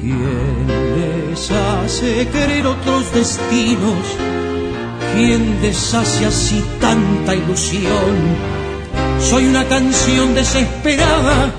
¿Quién 0.00 0.66
les 0.96 1.50
hace 1.50 2.28
querer 2.28 2.66
otros 2.66 3.12
destinos? 3.12 4.41
¿Quién 5.14 5.60
deshace 5.60 6.26
así 6.26 6.64
tanta 6.80 7.34
ilusión? 7.34 8.14
Soy 9.20 9.44
una 9.46 9.64
canción 9.68 10.34
desesperada 10.34 11.52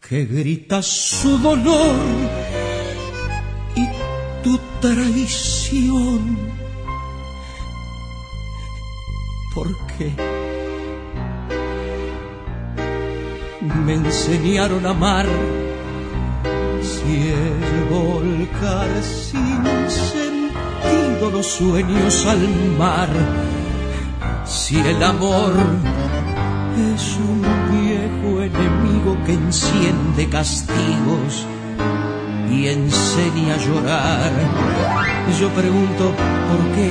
que 0.00 0.24
grita 0.24 0.82
su 0.82 1.38
dolor 1.38 1.94
y 3.76 3.86
tu 4.42 4.58
traición. 4.80 6.38
¿Por 9.54 9.68
qué? 9.86 10.10
Me 13.84 13.94
enseñaron 13.94 14.86
a 14.86 14.90
amar 14.90 15.26
si 16.82 17.28
es 17.28 17.90
volcar 17.90 18.88
sin 19.02 19.90
ser 19.90 20.39
los 21.32 21.46
sueños 21.46 22.26
al 22.26 22.48
mar. 22.78 23.08
Si 24.44 24.78
el 24.78 25.02
amor 25.02 25.52
es 26.94 27.16
un 27.16 27.42
viejo 27.70 28.42
enemigo 28.42 29.16
que 29.24 29.34
enciende 29.34 30.28
castigos 30.28 31.46
y 32.50 32.68
enseña 32.68 33.54
a 33.54 33.58
llorar, 33.58 34.32
yo 35.38 35.48
pregunto 35.50 36.12
por 36.48 36.74
qué. 36.74 36.90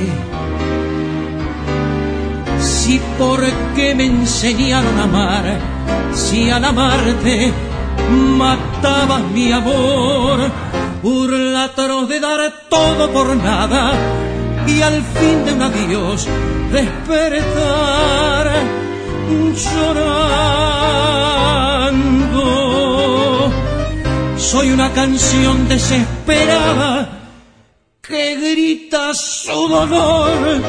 Si 2.60 3.00
por 3.18 3.42
qué 3.76 3.96
me 3.96 4.06
enseñaron 4.06 4.98
a 5.00 5.04
amar, 5.04 5.60
si 6.14 6.50
al 6.50 6.64
amarte 6.66 7.52
matabas 8.38 9.22
mi 9.32 9.52
amor 9.52 10.52
burlatoros 11.02 12.10
de 12.10 12.20
dar 12.20 12.54
todo 12.70 13.10
por 13.12 13.36
nada 13.36 13.94
y 14.68 14.82
al 14.82 15.02
fin 15.02 15.46
de 15.46 15.54
un 15.54 15.62
adiós 15.62 16.28
despertar 16.72 18.48
llorando. 19.56 20.80
soy 24.38 24.72
una 24.72 24.92
canción 24.94 25.68
desesperada 25.68 27.10
que 28.02 28.36
grita 28.36 29.14
su 29.14 29.68
dolor 29.68 30.62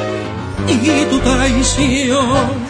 y 0.69 1.05
tu 1.11 1.19
traición. 1.19 2.70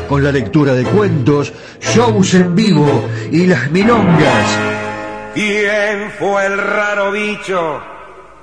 con 0.11 0.21
la 0.21 0.31
lectura 0.33 0.73
de 0.73 0.83
cuentos, 0.83 1.53
shows 1.79 2.33
en 2.33 2.53
vivo 2.53 3.07
y 3.31 3.47
las 3.47 3.71
milongas. 3.71 4.59
¿Quién 5.33 6.11
fue 6.19 6.47
el 6.47 6.57
raro 6.57 7.13
bicho 7.13 7.79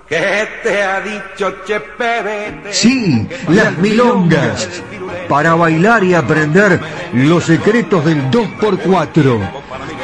que 0.09 0.49
te 0.63 0.83
ha 0.83 0.99
dicho 1.03 1.57
Chepe? 1.67 2.73
Sí, 2.73 3.29
las 3.51 3.77
milongas. 3.77 4.83
Para 5.29 5.57
bailar 5.57 6.05
y 6.05 6.15
aprender 6.15 6.81
los 7.13 7.45
secretos 7.45 8.03
del 8.03 8.31
2x4. 8.31 9.39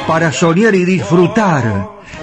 Para 0.05 0.31
soñar 0.31 0.75
y 0.75 0.85
disfrutar 0.85 1.94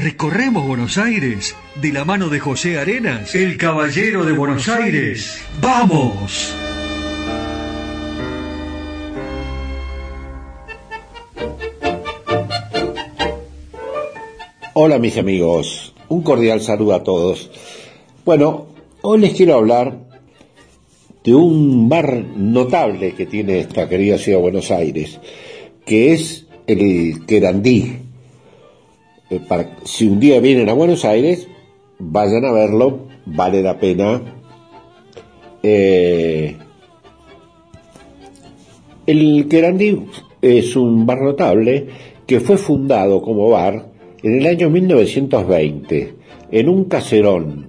Recorremos 0.00 0.64
Buenos 0.64 0.96
Aires 0.96 1.56
de 1.82 1.92
la 1.92 2.04
mano 2.04 2.28
de 2.28 2.38
José 2.38 2.78
Arenas, 2.78 3.34
el 3.34 3.56
caballero 3.56 4.24
de 4.24 4.30
Buenos 4.30 4.68
Aires. 4.68 5.42
¡Vamos! 5.60 6.54
Hola 14.74 15.00
mis 15.00 15.18
amigos, 15.18 15.92
un 16.08 16.22
cordial 16.22 16.60
saludo 16.60 16.94
a 16.94 17.02
todos. 17.02 17.50
Bueno, 18.24 18.68
hoy 19.02 19.18
les 19.18 19.34
quiero 19.34 19.56
hablar 19.56 19.98
de 21.24 21.34
un 21.34 21.88
bar 21.88 22.22
notable 22.36 23.16
que 23.16 23.26
tiene 23.26 23.58
esta 23.58 23.88
querida 23.88 24.16
ciudad 24.16 24.38
de 24.38 24.42
Buenos 24.42 24.70
Aires, 24.70 25.18
que 25.84 26.12
es 26.12 26.46
el 26.68 27.26
Querandí 27.26 28.07
eh, 29.30 29.40
para, 29.46 29.76
si 29.84 30.06
un 30.06 30.18
día 30.18 30.40
vienen 30.40 30.68
a 30.68 30.72
Buenos 30.72 31.04
Aires, 31.04 31.48
vayan 31.98 32.44
a 32.44 32.52
verlo, 32.52 33.08
vale 33.26 33.62
la 33.62 33.78
pena. 33.78 34.22
Eh, 35.62 36.56
el 39.06 39.48
Querandí 39.48 40.00
es 40.40 40.76
un 40.76 41.04
bar 41.04 41.20
notable 41.22 41.88
que 42.26 42.40
fue 42.40 42.56
fundado 42.56 43.20
como 43.22 43.50
bar 43.50 43.86
en 44.22 44.38
el 44.38 44.46
año 44.46 44.70
1920, 44.70 46.14
en 46.50 46.68
un 46.68 46.84
caserón 46.84 47.68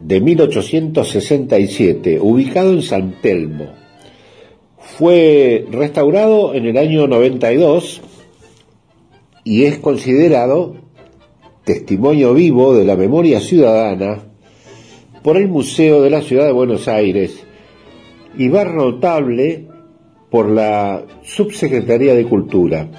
de 0.00 0.20
1867, 0.20 2.18
ubicado 2.20 2.72
en 2.72 2.82
San 2.82 3.20
Telmo. 3.20 3.66
Fue 4.78 5.66
restaurado 5.70 6.54
en 6.54 6.66
el 6.66 6.78
año 6.78 7.06
92 7.06 8.00
y 9.48 9.64
es 9.64 9.78
considerado 9.78 10.74
testimonio 11.64 12.34
vivo 12.34 12.74
de 12.74 12.84
la 12.84 12.96
memoria 12.96 13.40
ciudadana 13.40 14.24
por 15.22 15.38
el 15.38 15.48
Museo 15.48 16.02
de 16.02 16.10
la 16.10 16.20
Ciudad 16.20 16.44
de 16.44 16.52
Buenos 16.52 16.86
Aires 16.86 17.46
y 18.36 18.50
bar 18.50 18.74
notable 18.74 19.66
por 20.30 20.50
la 20.50 21.02
Subsecretaría 21.22 22.14
de 22.14 22.26
Cultura 22.26 22.90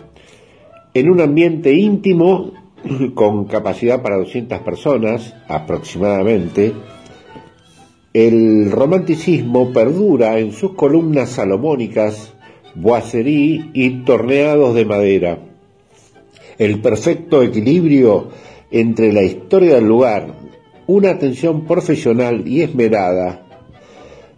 en 0.96 1.12
un 1.12 1.22
ambiente 1.22 1.72
íntimo 1.72 2.52
con 3.14 3.46
capacidad 3.46 4.02
para 4.02 4.18
200 4.18 4.58
personas 4.62 5.36
aproximadamente, 5.48 6.74
el 8.12 8.72
romanticismo 8.72 9.72
perdura 9.72 10.40
en 10.40 10.52
sus 10.52 10.74
columnas 10.74 11.30
salomónicas, 11.30 12.34
boiserie 12.74 13.70
y 13.72 14.04
torneados 14.04 14.74
de 14.74 14.86
madera. 14.86 15.49
El 16.60 16.82
perfecto 16.82 17.42
equilibrio 17.42 18.28
entre 18.70 19.14
la 19.14 19.24
historia 19.24 19.76
del 19.76 19.88
lugar, 19.88 20.36
una 20.88 21.12
atención 21.12 21.66
profesional 21.66 22.46
y 22.46 22.62
esmerada, 22.62 23.48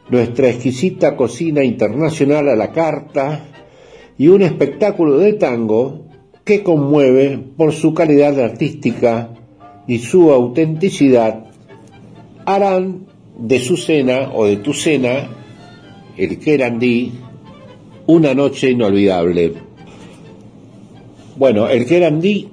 nuestra 0.07 0.49
exquisita 0.49 1.15
cocina 1.15 1.63
internacional 1.63 2.47
a 2.49 2.55
la 2.55 2.71
carta 2.71 3.45
y 4.19 4.27
un 4.27 4.43
espectáculo 4.43 5.17
de 5.17 5.34
tango 5.34 6.05
que 6.43 6.62
conmueve 6.62 7.39
por 7.57 7.73
su 7.73 7.95
calidad 7.95 8.39
artística 8.39 9.34
y 9.88 9.97
su 9.97 10.31
autenticidad, 10.31 11.45
harán 12.45 13.07
de 13.36 13.60
su 13.60 13.77
cena 13.77 14.31
o 14.31 14.45
de 14.45 14.57
tu 14.57 14.73
cena, 14.73 15.27
el 16.17 16.38
Querandí, 16.38 17.13
una 18.05 18.36
noche 18.36 18.69
inolvidable. 18.69 19.70
Bueno, 21.38 21.70
el 21.70 21.86
Querandí 21.86 22.50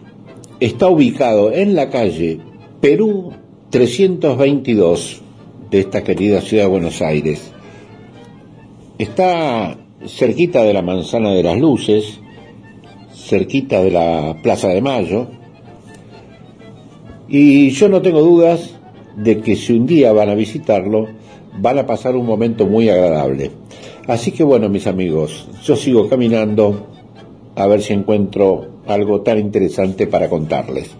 está 0.60 0.88
ubicado 0.88 1.52
en 1.52 1.74
la 1.74 1.90
calle 1.90 2.38
Perú 2.80 3.32
322 3.70 5.20
de 5.68 5.80
esta 5.80 6.04
querida 6.04 6.40
ciudad 6.40 6.64
de 6.64 6.70
Buenos 6.70 7.02
Aires. 7.02 7.52
Está 8.96 9.76
cerquita 10.06 10.62
de 10.62 10.72
la 10.72 10.82
Manzana 10.82 11.32
de 11.32 11.42
las 11.42 11.58
Luces, 11.58 12.20
cerquita 13.12 13.82
de 13.82 13.90
la 13.90 14.36
Plaza 14.44 14.68
de 14.68 14.80
Mayo. 14.80 15.26
Y 17.28 17.70
yo 17.70 17.88
no 17.88 18.00
tengo 18.00 18.22
dudas 18.22 18.76
de 19.16 19.40
que 19.40 19.56
si 19.56 19.72
un 19.72 19.86
día 19.86 20.12
van 20.12 20.28
a 20.28 20.34
visitarlo, 20.34 21.08
van 21.58 21.78
a 21.78 21.86
pasar 21.86 22.14
un 22.14 22.26
momento 22.26 22.64
muy 22.64 22.88
agradable. 22.88 23.50
Así 24.06 24.30
que 24.30 24.44
bueno, 24.44 24.68
mis 24.68 24.86
amigos, 24.86 25.48
yo 25.64 25.74
sigo 25.74 26.08
caminando 26.08 26.97
a 27.58 27.66
ver 27.66 27.82
si 27.82 27.92
encuentro 27.92 28.82
algo 28.86 29.22
tan 29.22 29.38
interesante 29.38 30.06
para 30.06 30.28
contarles. 30.28 30.94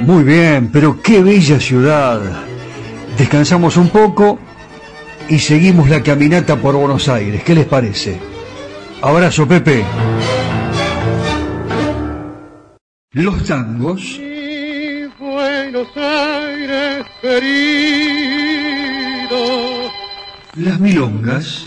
Muy 0.00 0.24
bien, 0.24 0.70
pero 0.72 1.00
qué 1.02 1.22
bella 1.22 1.60
ciudad. 1.60 2.20
Descansamos 3.18 3.76
un 3.76 3.90
poco 3.90 4.38
y 5.28 5.38
seguimos 5.38 5.90
la 5.90 6.02
caminata 6.02 6.56
por 6.56 6.74
Buenos 6.74 7.08
Aires. 7.08 7.44
¿Qué 7.44 7.54
les 7.54 7.66
parece? 7.66 8.18
Abrazo, 9.02 9.46
Pepe. 9.46 9.84
Los 13.12 13.44
tangos. 13.44 14.18
Buenos 15.20 15.88
Aires 15.94 17.04
querido. 17.20 17.52
Las 20.56 20.80
milongas. 20.80 21.66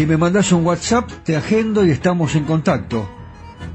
Si 0.00 0.06
me 0.06 0.16
mandas 0.16 0.50
un 0.52 0.64
WhatsApp, 0.64 1.10
te 1.24 1.36
agendo 1.36 1.84
y 1.84 1.90
estamos 1.90 2.34
en 2.34 2.44
contacto. 2.44 3.06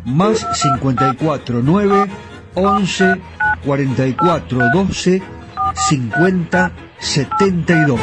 Más 0.06 0.44
54 0.54 1.62
9 1.62 2.08
11 2.56 3.22
44 3.64 4.60
12 4.74 5.22
50 5.76 6.72
72. 6.98 8.00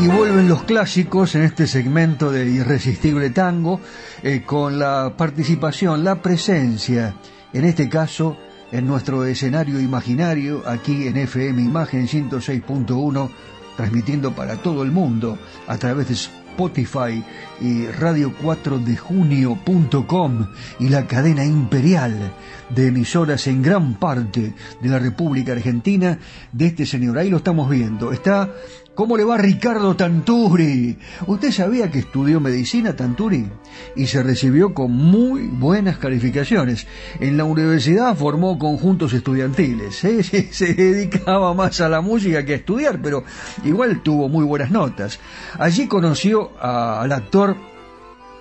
Y 0.00 0.06
vuelven 0.06 0.48
los 0.48 0.62
clásicos 0.62 1.34
en 1.34 1.42
este 1.42 1.66
segmento 1.66 2.30
de 2.30 2.48
Irresistible 2.48 3.30
Tango 3.30 3.80
eh, 4.22 4.44
con 4.46 4.78
la 4.78 5.14
participación, 5.16 6.04
la 6.04 6.22
presencia, 6.22 7.16
en 7.52 7.64
este 7.64 7.88
caso 7.88 8.36
en 8.72 8.86
nuestro 8.86 9.24
escenario 9.24 9.80
imaginario, 9.80 10.62
aquí 10.66 11.06
en 11.06 11.16
FM 11.16 11.62
Imagen 11.62 12.08
106.1, 12.08 13.30
transmitiendo 13.76 14.34
para 14.34 14.56
todo 14.56 14.82
el 14.82 14.90
mundo 14.90 15.38
a 15.66 15.76
través 15.76 16.08
de 16.08 16.14
Spotify 16.56 17.22
y 17.60 17.86
Radio 17.86 18.32
4 18.42 18.78
de 18.78 18.96
Junio.com 18.96 20.46
y 20.80 20.88
la 20.88 21.06
cadena 21.06 21.44
imperial 21.44 22.32
de 22.70 22.86
emisoras 22.86 23.46
en 23.46 23.60
gran 23.60 23.96
parte 23.96 24.54
de 24.80 24.88
la 24.88 24.98
República 24.98 25.52
Argentina 25.52 26.18
de 26.52 26.66
este 26.66 26.86
señor. 26.86 27.18
Ahí 27.18 27.28
lo 27.28 27.36
estamos 27.36 27.68
viendo. 27.68 28.10
Está 28.10 28.50
¿Cómo 28.96 29.18
le 29.18 29.24
va 29.24 29.36
Ricardo 29.36 29.94
Tanturi? 29.94 30.96
¿Usted 31.26 31.52
sabía 31.52 31.90
que 31.90 31.98
estudió 31.98 32.40
medicina 32.40 32.96
Tanturi? 32.96 33.46
Y 33.94 34.06
se 34.06 34.22
recibió 34.22 34.72
con 34.72 34.90
muy 34.90 35.48
buenas 35.48 35.98
calificaciones. 35.98 36.86
En 37.20 37.36
la 37.36 37.44
universidad 37.44 38.16
formó 38.16 38.58
conjuntos 38.58 39.12
estudiantiles. 39.12 39.96
Se 40.50 40.72
dedicaba 40.72 41.52
más 41.52 41.82
a 41.82 41.90
la 41.90 42.00
música 42.00 42.46
que 42.46 42.54
a 42.54 42.56
estudiar, 42.56 43.02
pero 43.02 43.22
igual 43.64 44.02
tuvo 44.02 44.30
muy 44.30 44.46
buenas 44.46 44.70
notas. 44.70 45.20
Allí 45.58 45.88
conoció 45.88 46.45
al 46.60 47.12
actor 47.12 47.56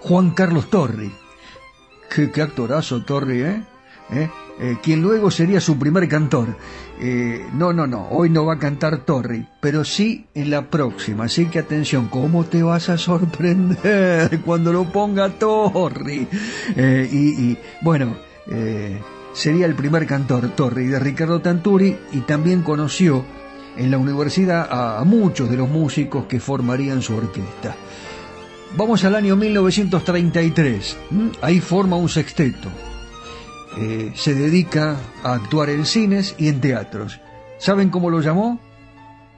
Juan 0.01 0.31
Carlos 0.31 0.69
Torri. 0.69 1.11
Qué, 2.09 2.41
actorazo 2.41 3.03
Torri, 3.03 3.41
¿eh? 3.41 3.63
¿Eh? 4.11 4.29
Eh, 4.59 4.77
quien 4.81 5.01
luego 5.01 5.31
sería 5.31 5.59
su 5.59 5.77
primer 5.77 6.07
cantor. 6.07 6.55
Eh, 7.01 7.45
no, 7.53 7.73
no, 7.73 7.87
no, 7.87 8.07
hoy 8.09 8.29
no 8.29 8.45
va 8.45 8.53
a 8.53 8.59
cantar 8.59 8.99
Torri, 8.99 9.45
pero 9.59 9.83
sí 9.83 10.27
en 10.33 10.51
la 10.51 10.69
próxima. 10.69 11.25
Así 11.25 11.47
que 11.47 11.59
atención, 11.59 12.07
¿cómo 12.07 12.45
te 12.45 12.63
vas 12.63 12.89
a 12.89 12.97
sorprender 12.97 14.39
cuando 14.45 14.71
lo 14.71 14.85
ponga 14.85 15.29
Torri? 15.29 16.27
Y, 16.77 17.57
bueno, 17.81 18.15
sería 19.33 19.65
el 19.65 19.75
primer 19.75 20.05
cantor 20.05 20.49
Torri 20.49 20.85
de 20.85 20.99
Ricardo 20.99 21.41
Tanturi 21.41 21.97
y 22.13 22.19
también 22.19 22.61
conoció 22.61 23.25
en 23.75 23.91
la 23.91 23.97
universidad 23.97 24.67
a 24.71 25.03
muchos 25.03 25.49
de 25.49 25.57
los 25.57 25.67
músicos 25.67 26.25
que 26.27 26.39
formarían 26.39 27.01
su 27.01 27.15
orquesta. 27.15 27.75
Vamos 28.77 29.03
al 29.03 29.15
año 29.15 29.35
1933. 29.35 30.97
Ahí 31.41 31.59
forma 31.59 31.95
un 31.95 32.09
sexteto 32.09 32.69
eh, 33.77 34.11
se 34.15 34.33
dedica 34.33 34.97
a 35.23 35.33
actuar 35.33 35.69
en 35.69 35.85
cines 35.85 36.35
y 36.37 36.47
en 36.47 36.61
teatros. 36.61 37.19
¿Saben 37.57 37.89
cómo 37.89 38.09
lo 38.09 38.21
llamó? 38.21 38.59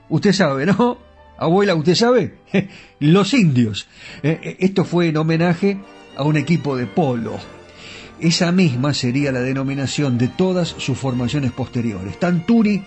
Usted 0.08 0.32
sabe, 0.32 0.66
¿no? 0.66 0.98
Abuela, 1.36 1.74
¿usted 1.74 1.94
sabe? 1.94 2.38
Los 3.00 3.34
indios. 3.34 3.88
Eh, 4.22 4.40
eh, 4.42 4.56
esto 4.60 4.84
fue 4.84 5.08
en 5.08 5.16
homenaje 5.16 5.78
a 6.16 6.22
un 6.22 6.36
equipo 6.36 6.76
de 6.76 6.86
polo. 6.86 7.36
Esa 8.20 8.50
misma 8.50 8.94
sería 8.94 9.30
la 9.30 9.40
denominación 9.40 10.18
de 10.18 10.28
todas 10.28 10.68
sus 10.68 10.98
formaciones 10.98 11.52
posteriores. 11.52 12.18
Tanturi 12.18 12.84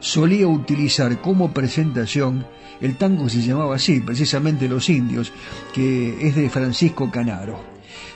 solía 0.00 0.46
utilizar 0.46 1.20
como 1.20 1.52
presentación 1.52 2.46
el 2.80 2.96
tango 2.96 3.24
que 3.24 3.30
se 3.30 3.42
llamaba 3.42 3.76
así, 3.76 4.00
precisamente 4.00 4.68
Los 4.68 4.88
Indios, 4.88 5.32
que 5.72 6.26
es 6.26 6.34
de 6.34 6.50
Francisco 6.50 7.10
Canaro. 7.10 7.74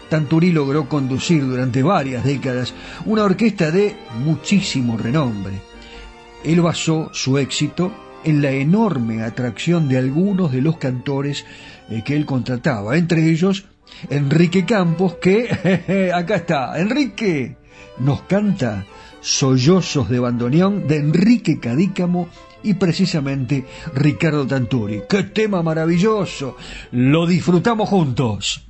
Tanturi 0.08 0.52
logró 0.52 0.88
conducir 0.88 1.44
durante 1.44 1.82
varias 1.82 2.24
décadas 2.24 2.72
una 3.04 3.24
orquesta 3.24 3.70
de 3.70 3.94
muchísimo 4.24 4.96
renombre. 4.96 5.60
Él 6.44 6.60
basó 6.60 7.10
su 7.12 7.38
éxito 7.38 7.92
en 8.24 8.42
la 8.42 8.50
enorme 8.50 9.22
atracción 9.22 9.88
de 9.88 9.98
algunos 9.98 10.50
de 10.50 10.62
los 10.62 10.78
cantores 10.78 11.44
eh, 11.90 12.02
que 12.04 12.16
él 12.16 12.26
contrataba, 12.26 12.96
entre 12.96 13.28
ellos 13.28 13.66
Enrique 14.10 14.64
Campos, 14.64 15.14
que 15.14 16.10
acá 16.14 16.36
está, 16.36 16.80
Enrique 16.80 17.56
nos 17.98 18.22
canta 18.22 18.84
Sollozos 19.20 20.08
de 20.08 20.18
Bandoneón 20.18 20.86
de 20.86 20.96
Enrique 20.96 21.58
Cadícamo 21.60 22.28
y 22.62 22.74
precisamente 22.74 23.66
Ricardo 23.94 24.46
Tanturi. 24.46 25.02
¡Qué 25.08 25.24
tema 25.24 25.62
maravilloso! 25.62 26.56
Lo 26.92 27.26
disfrutamos 27.26 27.88
juntos. 27.88 28.68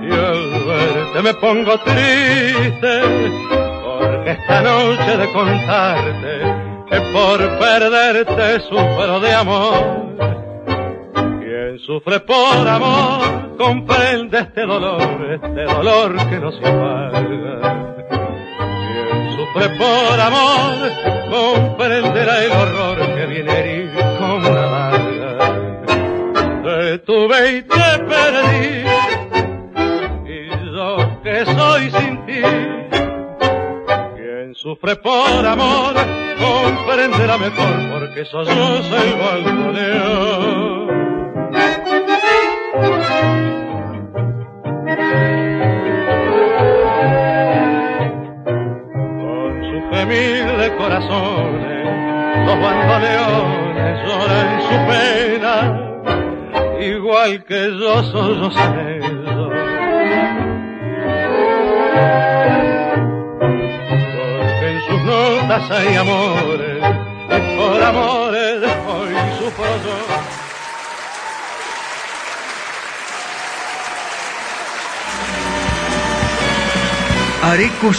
Y 0.00 0.12
al 0.12 0.64
verte 0.64 1.22
me 1.22 1.34
pongo 1.34 1.78
triste 1.78 3.00
porque 3.84 4.30
esta 4.30 4.62
noche 4.62 5.16
de 5.16 5.32
contarte 5.32 6.40
que 6.90 7.00
por 7.12 7.58
perderte 7.58 8.60
sufro 8.60 9.20
de 9.20 9.34
amor. 9.34 10.02
Sufre 11.86 12.20
por 12.20 12.36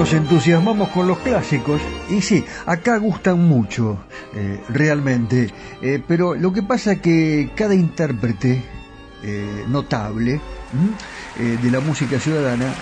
Nos 0.00 0.14
entusiasmamos 0.14 0.88
con 0.88 1.06
los 1.06 1.18
clásicos 1.18 1.78
y 2.08 2.22
sí, 2.22 2.42
acá 2.64 2.96
gustan 2.96 3.46
mucho, 3.46 3.98
eh, 4.34 4.58
realmente, 4.70 5.52
eh, 5.82 6.02
pero 6.08 6.34
lo 6.34 6.54
que 6.54 6.62
pasa 6.62 6.92
es 6.92 7.00
que 7.02 7.50
cada 7.54 7.74
intérprete 7.74 8.64
eh, 9.22 9.64
notable 9.68 10.40
de 11.36 11.70
la 11.70 11.80
música 11.80 12.18
ciudadana 12.18 12.72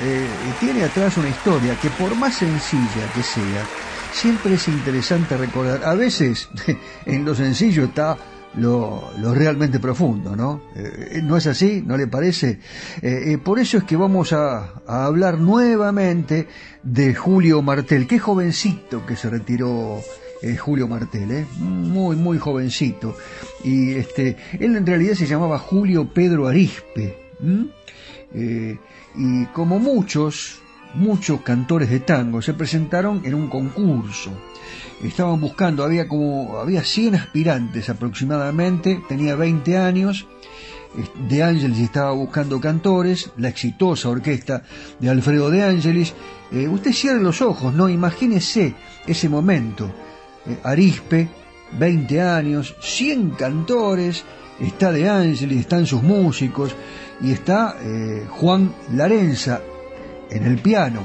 tiene 0.60 0.84
atrás 0.84 1.16
una 1.16 1.28
historia 1.28 1.74
que 1.80 1.88
por 1.90 2.14
más 2.14 2.34
sencilla 2.34 3.12
que 3.14 3.22
sea, 3.22 3.64
siempre 4.12 4.54
es 4.54 4.68
interesante 4.68 5.36
recordar. 5.36 5.84
A 5.84 5.94
veces 5.94 6.48
en 7.06 7.24
lo 7.24 7.34
sencillo 7.34 7.84
está 7.84 8.16
lo, 8.56 9.10
realmente 9.34 9.78
profundo, 9.78 10.34
¿no? 10.34 10.62
Eh, 10.74 11.20
¿No 11.22 11.36
es 11.36 11.46
así? 11.46 11.82
¿No 11.84 11.96
le 11.96 12.06
parece? 12.06 12.60
Eh, 13.02 13.32
eh, 13.32 13.38
por 13.38 13.58
eso 13.58 13.78
es 13.78 13.84
que 13.84 13.96
vamos 13.96 14.32
a, 14.32 14.82
hablar 14.86 15.38
nuevamente 15.38 16.48
de 16.82 17.14
Julio 17.14 17.62
Martel. 17.62 18.06
Qué 18.06 18.18
jovencito 18.18 19.04
que 19.04 19.16
se 19.16 19.30
retiró 19.30 20.00
Julio 20.58 20.86
Martel, 20.86 21.30
¿eh? 21.32 21.46
Muy, 21.58 22.16
muy 22.16 22.38
jovencito. 22.38 23.16
Y 23.64 23.92
este, 23.92 24.36
él 24.58 24.76
en 24.76 24.86
realidad 24.86 25.14
se 25.14 25.26
llamaba 25.26 25.58
Julio 25.58 26.12
Pedro 26.12 26.46
Arispe. 26.46 27.16
y 28.34 29.46
como 29.46 29.78
muchos, 29.78 30.60
muchos 30.94 31.40
cantores 31.42 31.90
de 31.90 32.00
tango 32.00 32.40
se 32.40 32.54
presentaron 32.54 33.22
en 33.24 33.34
un 33.34 33.48
concurso 33.48 34.32
estaban 35.02 35.40
buscando, 35.40 35.84
había 35.84 36.08
como, 36.08 36.58
había 36.58 36.82
100 36.82 37.14
aspirantes 37.14 37.88
aproximadamente, 37.88 39.02
tenía 39.08 39.36
20 39.36 39.76
años, 39.76 40.26
De 41.28 41.42
Angelis 41.42 41.80
estaba 41.80 42.12
buscando 42.12 42.60
cantores, 42.60 43.30
la 43.36 43.48
exitosa 43.48 44.08
orquesta 44.08 44.64
de 44.98 45.10
Alfredo 45.10 45.50
De 45.50 45.62
Angelis. 45.62 46.14
Eh, 46.50 46.66
usted 46.66 46.92
cierre 46.92 47.20
los 47.20 47.42
ojos, 47.42 47.74
¿no? 47.74 47.88
Imagínese 47.88 48.74
ese 49.06 49.28
momento. 49.28 49.90
Eh, 50.46 50.58
Arispe 50.64 51.28
20 51.72 52.22
años, 52.22 52.74
100 52.80 53.30
cantores, 53.30 54.24
está 54.58 54.90
De 54.92 55.08
Angelis, 55.08 55.60
están 55.60 55.86
sus 55.86 56.02
músicos 56.02 56.74
y 57.20 57.32
está 57.32 57.76
eh, 57.80 58.26
Juan 58.28 58.74
Larenza 58.94 59.60
en 60.30 60.44
el 60.44 60.58
piano. 60.58 61.02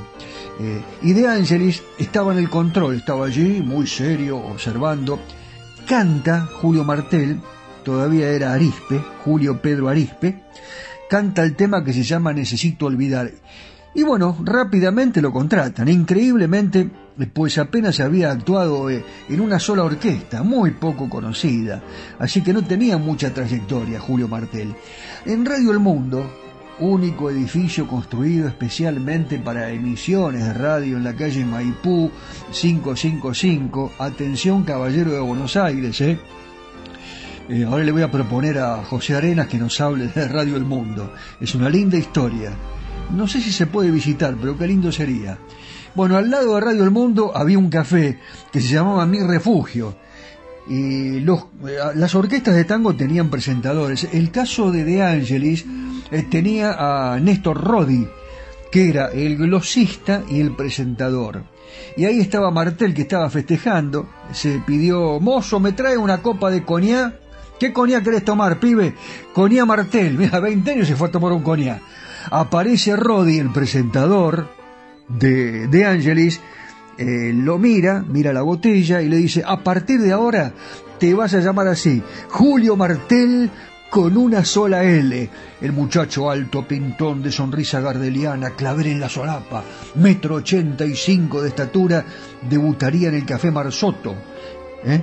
Eh, 0.60 0.82
y 1.02 1.14
De 1.14 1.28
Angelis 1.28 1.82
estaba 1.98 2.34
en 2.34 2.40
el 2.40 2.50
control, 2.50 2.96
estaba 2.96 3.26
allí 3.26 3.62
muy 3.62 3.88
serio, 3.88 4.38
observando. 4.38 5.20
Canta 5.88 6.48
Julio 6.62 6.84
Martel, 6.84 7.40
todavía 7.84 8.30
era 8.30 8.54
Arispe, 8.54 9.04
Julio 9.24 9.62
Pedro 9.62 9.90
Arispe, 9.90 10.44
canta 11.10 11.44
el 11.44 11.56
tema 11.56 11.84
que 11.84 11.94
se 11.94 12.04
llama 12.04 12.34
Necesito 12.34 12.86
olvidar. 12.86 13.32
Y 13.96 14.04
bueno, 14.04 14.38
rápidamente 14.44 15.22
lo 15.22 15.32
contratan, 15.32 15.88
increíblemente, 15.88 16.90
pues 17.32 17.58
apenas 17.58 18.00
había 18.00 18.32
actuado 18.32 18.90
eh, 18.90 19.04
en 19.30 19.40
una 19.40 19.60
sola 19.60 19.84
orquesta, 19.84 20.42
muy 20.42 20.72
poco 20.72 21.10
conocida, 21.10 21.84
así 22.18 22.42
que 22.42 22.54
no 22.54 22.64
tenía 22.64 22.98
mucha 22.98 23.34
trayectoria 23.34 24.00
Julio 24.00 24.28
Martel. 24.28 24.74
En 25.26 25.46
Radio 25.46 25.72
El 25.72 25.80
Mundo, 25.80 26.43
único 26.80 27.30
edificio 27.30 27.88
construido 27.88 28.48
especialmente 28.48 29.38
para 29.40 29.72
emisiones 29.72 30.46
de 30.46 30.54
radio 30.54 30.98
en 30.98 31.04
la 31.04 31.16
calle 31.16 31.46
Maipú 31.46 32.12
555, 32.52 33.94
atención 34.00 34.64
caballero 34.64 35.12
de 35.12 35.20
Buenos 35.20 35.56
Aires, 35.56 36.00
¿eh? 36.02 36.18
Eh, 37.50 37.66
ahora 37.66 37.84
le 37.84 37.92
voy 37.92 38.02
a 38.02 38.12
proponer 38.12 38.58
a 38.58 38.84
José 38.86 39.16
Arenas 39.16 39.48
que 39.48 39.58
nos 39.58 39.80
hable 39.82 40.08
de 40.08 40.28
Radio 40.30 40.56
El 40.56 40.64
Mundo. 40.64 41.14
Es 41.42 41.54
una 41.56 41.70
linda 41.70 41.98
historia. 41.98 42.52
No 43.12 43.28
sé 43.28 43.42
si 43.42 43.52
se 43.52 43.68
puede 43.68 43.92
visitar, 43.92 44.36
pero 44.40 44.58
qué 44.58 44.66
lindo 44.66 44.92
sería. 44.92 45.38
Bueno, 45.94 46.16
al 46.18 46.30
lado 46.30 46.56
de 46.56 46.62
Radio 46.62 46.84
El 46.84 46.92
Mundo 46.92 47.32
había 47.36 47.60
un 47.60 47.70
café 47.70 48.18
que 48.52 48.62
se 48.62 48.74
llamaba 48.74 49.06
Mi 49.06 49.20
Refugio. 49.20 49.96
Y 50.68 51.18
eh, 51.18 51.26
las 51.96 52.16
orquestas 52.16 52.56
de 52.56 52.66
tango 52.66 52.96
tenían 52.96 53.30
presentadores. 53.30 54.08
El 54.12 54.32
caso 54.32 54.72
de 54.72 54.84
De 54.84 55.04
Angelis 55.04 55.66
eh, 56.12 56.24
tenía 56.30 56.76
a 57.14 57.20
Néstor 57.20 57.62
Rodi, 57.62 58.08
que 58.72 58.90
era 58.90 59.08
el 59.08 59.38
glosista 59.38 60.24
y 60.30 60.40
el 60.40 60.56
presentador. 60.56 61.44
Y 61.98 62.06
ahí 62.06 62.20
estaba 62.20 62.52
Martel, 62.52 62.94
que 62.94 63.04
estaba 63.04 63.30
festejando. 63.30 64.10
Se 64.32 64.60
pidió, 64.66 65.20
mozo, 65.20 65.60
me 65.60 65.74
trae 65.74 65.98
una 65.98 66.22
copa 66.22 66.50
de 66.50 66.64
coñac 66.64 67.24
¿Qué 67.60 67.72
coñac 67.72 68.04
querés 68.04 68.26
tomar, 68.26 68.60
pibe? 68.60 68.94
Coñac 69.34 69.66
Martel. 69.66 70.18
Mira, 70.18 70.40
20 70.40 70.72
años 70.72 70.88
se 70.88 70.96
fue 70.96 71.08
a 71.08 71.12
tomar 71.12 71.32
un 71.32 71.44
coñac. 71.44 71.82
Aparece 72.30 72.96
Roddy, 72.96 73.40
el 73.40 73.52
presentador 73.52 74.50
de, 75.08 75.68
de 75.68 75.86
Angelis, 75.86 76.42
eh, 76.98 77.32
lo 77.34 77.58
mira, 77.58 78.04
mira 78.08 78.34
la 78.34 78.42
botella 78.42 79.02
y 79.02 79.10
le 79.10 79.18
dice, 79.18 79.44
a 79.46 79.64
partir 79.64 80.00
de 80.02 80.12
ahora 80.12 80.54
te 81.00 81.14
vas 81.14 81.34
a 81.34 81.40
llamar 81.40 81.68
así, 81.68 82.02
Julio 82.30 82.76
Martel 82.76 83.50
con 83.90 84.18
una 84.18 84.44
sola 84.44 84.84
L. 84.84 85.30
El 85.62 85.72
muchacho 85.72 86.30
alto, 86.30 86.68
pintón, 86.68 87.22
de 87.22 87.32
sonrisa 87.32 87.80
gardeliana, 87.80 88.52
claver 88.52 88.88
en 88.88 89.00
la 89.00 89.10
solapa, 89.10 89.64
metro 89.96 90.36
ochenta 90.36 90.86
y 90.86 90.96
cinco 90.96 91.42
de 91.42 91.50
estatura, 91.50 92.04
debutaría 92.50 93.10
en 93.10 93.16
el 93.16 93.26
Café 93.26 93.52
Marsotto 93.52 94.16
¿eh? 94.86 95.02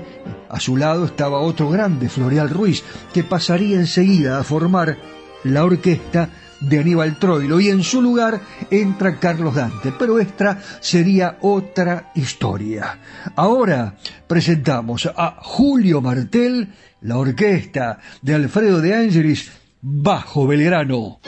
A 0.49 0.61
su 0.61 0.76
lado 0.76 1.05
estaba 1.05 1.41
otro 1.41 1.70
grande, 1.70 2.09
Floreal 2.09 2.51
Ruiz, 2.51 2.82
que 3.12 3.24
pasaría 3.24 3.76
enseguida 3.76 4.38
a 4.38 4.45
formar 4.45 4.99
la 5.45 5.64
orquesta 5.64 6.28
de 6.61 6.79
Aníbal 6.79 7.19
Troilo 7.19 7.61
y 7.61 7.69
en 7.69 7.83
su 7.83 8.03
lugar 8.03 8.41
entra 8.71 9.19
Carlos 9.19 9.55
Dante, 9.55 9.93
pero 9.99 10.19
esta 10.19 10.59
sería 10.81 11.39
otra 11.41 12.13
historia. 12.15 12.99
Ahora 13.37 13.97
presentamos 14.27 15.11
a 15.17 15.39
Julio 15.41 16.01
Martel, 16.01 16.69
la 17.03 17.19
orquesta 17.19 17.99
de 18.23 18.35
Alfredo 18.35 18.81
de 18.81 18.95
Ángeles, 18.95 19.51
bajo 19.81 20.47
Belgrano. 20.47 21.21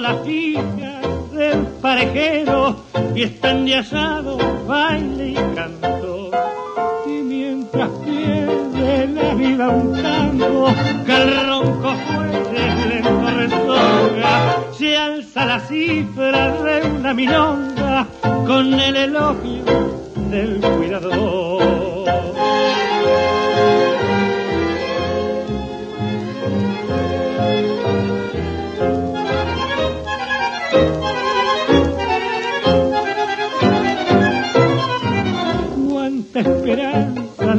las 0.00 0.26
hijas 0.26 1.32
del 1.32 1.66
parejero 1.80 2.76
y 3.14 3.22
están 3.22 3.64
de 3.64 3.76
asado, 3.76 4.38
baile 4.66 5.30
y 5.30 5.34
canto. 5.54 6.30
Y 7.06 7.22
mientras 7.22 7.88
pierde 8.04 9.08
la 9.08 9.34
vida 9.34 9.68
un 9.70 10.00
tango, 10.00 10.66
que 11.04 11.16
el 11.16 11.46
ronco 11.48 11.94
fuerte 11.94 12.86
lento 12.88 13.30
resonga, 13.36 14.56
se 14.76 14.96
alza 14.96 15.44
la 15.46 15.60
cifra 15.60 16.52
de 16.62 16.86
una 16.86 17.14
milonga 17.14 18.06
con 18.46 18.74
el 18.74 18.96
elogio 18.96 19.64
del 20.30 20.60
cuidador. 20.60 21.78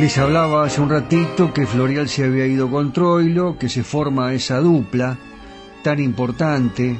Les 0.00 0.16
hablaba 0.16 0.64
hace 0.64 0.80
un 0.80 0.88
ratito 0.88 1.52
que 1.52 1.66
Florial 1.66 2.08
se 2.08 2.24
había 2.24 2.46
ido 2.46 2.70
con 2.70 2.90
Troilo, 2.90 3.58
que 3.58 3.68
se 3.68 3.82
forma 3.82 4.32
esa 4.32 4.58
dupla 4.58 5.18
tan 5.82 6.00
importante, 6.00 6.96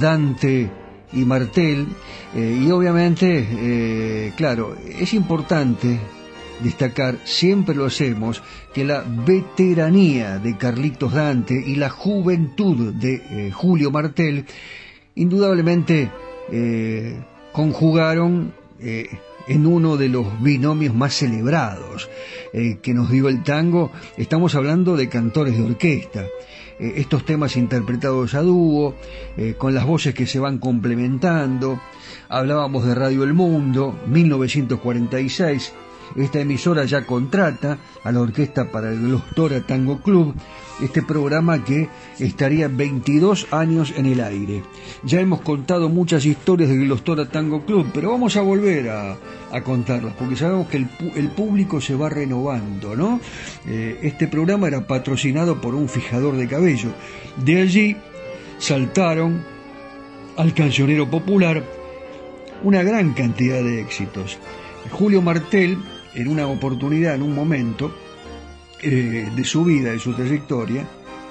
Dante 0.00 0.68
y 1.12 1.24
Martel, 1.24 1.86
eh, 2.34 2.62
y 2.64 2.68
obviamente, 2.72 3.46
eh, 3.48 4.32
claro, 4.36 4.76
es 4.84 5.14
importante 5.14 6.00
destacar, 6.64 7.18
siempre 7.22 7.76
lo 7.76 7.84
hacemos, 7.84 8.42
que 8.74 8.84
la 8.84 9.04
veteranía 9.06 10.40
de 10.40 10.56
Carlitos 10.56 11.12
Dante 11.12 11.54
y 11.54 11.76
la 11.76 11.90
juventud 11.90 12.92
de 12.92 13.14
eh, 13.14 13.52
Julio 13.52 13.92
Martel, 13.92 14.46
indudablemente 15.14 16.10
conjugaron 17.52 18.52
en 19.48 19.66
uno 19.66 19.96
de 19.96 20.08
los 20.08 20.42
binomios 20.42 20.94
más 20.94 21.14
celebrados 21.14 22.08
eh, 22.52 22.78
que 22.82 22.94
nos 22.94 23.10
dio 23.10 23.28
el 23.28 23.42
tango. 23.42 23.90
Estamos 24.16 24.54
hablando 24.54 24.96
de 24.96 25.08
cantores 25.08 25.56
de 25.56 25.64
orquesta. 25.64 26.24
Eh, 26.78 26.94
estos 26.96 27.24
temas 27.24 27.56
interpretados 27.56 28.34
a 28.34 28.42
dúo, 28.42 28.94
eh, 29.36 29.54
con 29.56 29.74
las 29.74 29.86
voces 29.86 30.14
que 30.14 30.26
se 30.26 30.38
van 30.38 30.58
complementando. 30.58 31.80
Hablábamos 32.28 32.84
de 32.84 32.94
Radio 32.94 33.24
El 33.24 33.34
Mundo, 33.34 33.98
1946. 34.06 35.72
Esta 36.14 36.40
emisora 36.40 36.84
ya 36.84 37.04
contrata 37.04 37.78
a 38.04 38.12
la 38.12 38.20
orquesta 38.20 38.70
para 38.70 38.90
el 38.92 39.00
Glostora 39.00 39.60
Tango 39.66 40.00
Club 40.00 40.34
este 40.80 41.02
programa 41.02 41.64
que 41.64 41.88
estaría 42.18 42.68
22 42.68 43.48
años 43.50 43.92
en 43.96 44.06
el 44.06 44.20
aire. 44.20 44.62
Ya 45.02 45.20
hemos 45.20 45.40
contado 45.40 45.88
muchas 45.88 46.24
historias 46.26 46.68
de 46.68 46.76
Glostora 46.76 47.28
Tango 47.28 47.64
Club, 47.64 47.90
pero 47.94 48.10
vamos 48.10 48.36
a 48.36 48.42
volver 48.42 48.90
a, 48.90 49.16
contarlas, 49.64 50.12
porque 50.18 50.36
sabemos 50.36 50.68
que 50.68 50.76
el, 50.76 51.28
público 51.30 51.80
se 51.80 51.94
va 51.94 52.10
renovando, 52.10 52.94
¿no? 52.94 53.20
Eh, 53.66 54.00
este 54.02 54.28
programa 54.28 54.68
era 54.68 54.86
patrocinado 54.86 55.62
por 55.62 55.74
un 55.74 55.88
fijador 55.88 56.36
de 56.36 56.46
cabello. 56.46 56.90
De 57.42 57.62
allí 57.62 57.96
saltaron 58.58 59.42
al 60.36 60.52
cancionero 60.52 61.10
popular 61.10 61.64
una 62.62 62.82
gran 62.82 63.14
cantidad 63.14 63.62
de 63.62 63.80
éxitos. 63.80 64.38
Julio 64.90 65.22
Martel, 65.22 65.78
en 66.16 66.28
una 66.28 66.46
oportunidad, 66.46 67.14
en 67.14 67.22
un 67.22 67.34
momento, 67.34 67.94
eh, 68.82 69.28
de 69.34 69.44
su 69.44 69.64
vida, 69.64 69.92
de 69.92 69.98
su 69.98 70.14
trayectoria, 70.14 70.86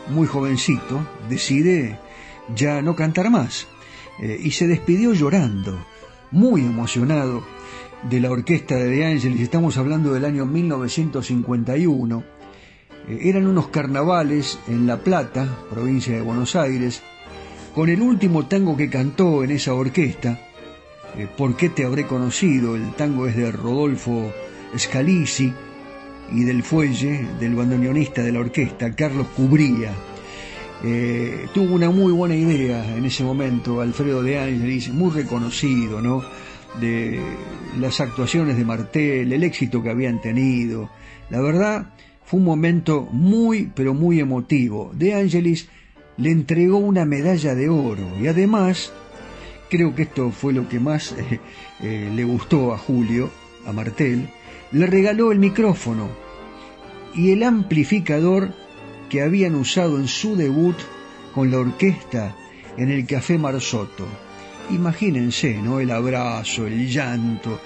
muy 0.09 0.27
jovencito, 0.27 1.05
decide 1.27 1.99
ya 2.55 2.81
no 2.83 2.95
cantar 2.95 3.31
más 3.31 3.67
eh, 4.19 4.39
y 4.41 4.51
se 4.51 4.67
despidió 4.67 5.13
llorando, 5.13 5.77
muy 6.31 6.61
emocionado 6.61 7.43
de 8.03 8.19
la 8.19 8.31
orquesta 8.31 8.75
de 8.75 8.89
De 8.89 9.05
Angelis, 9.05 9.41
estamos 9.41 9.77
hablando 9.77 10.13
del 10.13 10.25
año 10.25 10.45
1951, 10.45 12.23
eh, 13.07 13.19
eran 13.23 13.47
unos 13.47 13.69
carnavales 13.69 14.59
en 14.67 14.85
La 14.85 14.97
Plata, 14.97 15.47
provincia 15.71 16.13
de 16.13 16.21
Buenos 16.21 16.55
Aires, 16.55 17.01
con 17.73 17.89
el 17.89 18.01
último 18.01 18.45
tango 18.45 18.77
que 18.77 18.89
cantó 18.89 19.43
en 19.43 19.51
esa 19.51 19.73
orquesta, 19.73 20.39
¿Por 21.37 21.55
qué 21.55 21.69
te 21.69 21.85
habré 21.85 22.05
conocido? 22.05 22.75
El 22.75 22.93
tango 22.95 23.25
es 23.25 23.37
de 23.37 23.49
Rodolfo 23.49 24.33
Scalisi, 24.77 25.53
y 26.31 26.43
del 26.43 26.63
fuelle 26.63 27.27
del 27.39 27.55
bandoneonista 27.55 28.23
de 28.23 28.31
la 28.31 28.39
orquesta, 28.39 28.95
Carlos 28.95 29.27
Cubría. 29.35 29.93
Eh, 30.83 31.47
tuvo 31.53 31.75
una 31.75 31.89
muy 31.89 32.11
buena 32.11 32.35
idea 32.35 32.95
en 32.95 33.05
ese 33.05 33.23
momento, 33.23 33.81
Alfredo 33.81 34.21
de 34.23 34.39
Ángeles, 34.39 34.89
muy 34.89 35.11
reconocido, 35.11 36.01
¿no? 36.01 36.23
De 36.79 37.19
las 37.79 38.01
actuaciones 38.01 38.57
de 38.57 38.65
Martel, 38.65 39.31
el 39.31 39.43
éxito 39.43 39.81
que 39.81 39.89
habían 39.89 40.21
tenido. 40.21 40.89
La 41.29 41.41
verdad, 41.41 41.93
fue 42.25 42.39
un 42.39 42.45
momento 42.45 43.07
muy, 43.11 43.71
pero 43.73 43.93
muy 43.93 44.19
emotivo. 44.19 44.91
De 44.93 45.13
Ángeles 45.13 45.69
le 46.17 46.31
entregó 46.31 46.77
una 46.77 47.05
medalla 47.05 47.55
de 47.55 47.69
oro 47.69 48.07
y 48.21 48.27
además, 48.27 48.91
creo 49.69 49.95
que 49.95 50.03
esto 50.03 50.31
fue 50.31 50.53
lo 50.53 50.67
que 50.67 50.79
más 50.79 51.11
eh, 51.17 51.39
eh, 51.81 52.11
le 52.13 52.23
gustó 52.23 52.73
a 52.73 52.77
Julio, 52.77 53.29
a 53.65 53.71
Martel, 53.71 54.29
le 54.71 54.87
regaló 54.87 55.31
el 55.31 55.39
micrófono 55.39 56.09
y 57.13 57.31
el 57.31 57.43
amplificador 57.43 58.53
que 59.09 59.21
habían 59.21 59.55
usado 59.55 59.97
en 59.97 60.07
su 60.07 60.35
debut 60.35 60.75
con 61.33 61.51
la 61.51 61.59
orquesta 61.59 62.35
en 62.77 62.91
el 62.91 63.05
Café 63.05 63.37
Marzotto. 63.37 64.05
Imagínense, 64.71 65.53
¿no? 65.61 65.79
El 65.79 65.91
abrazo, 65.91 66.65
el 66.65 66.89
llanto 66.89 67.61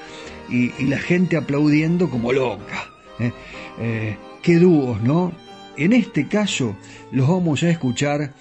y, 0.50 0.72
la 0.86 1.00
gente 1.00 1.38
aplaudiendo 1.38 2.10
como 2.10 2.34
loca. 2.34 2.89
¿eh? 3.20 3.32
Eh, 3.80 4.18
qué 4.41 4.56
dúos, 4.58 5.02
¿no? 5.02 5.32
En 5.78 5.93
este 5.93 6.28
caso 6.28 6.76
los 7.12 7.28
vamos 7.28 7.64
a 7.64 7.70
escuchar 7.70 8.34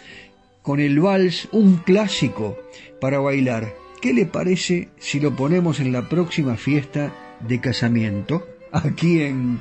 con 0.63 0.81
el 0.81 0.99
vals, 0.99 1.49
un 1.53 1.77
clásico 1.77 2.59
para 3.01 3.21
bailar. 3.21 3.75
¿Qué 4.03 4.13
le 4.13 4.27
parece 4.27 4.89
si 4.99 5.21
lo 5.21 5.35
ponemos 5.35 5.81
en 5.81 5.93
la 5.93 6.09
próxima 6.09 6.57
fiesta 6.57 7.13
de 7.41 7.61
casamiento? 7.61 8.45
aquí 8.73 9.23
en, 9.23 9.61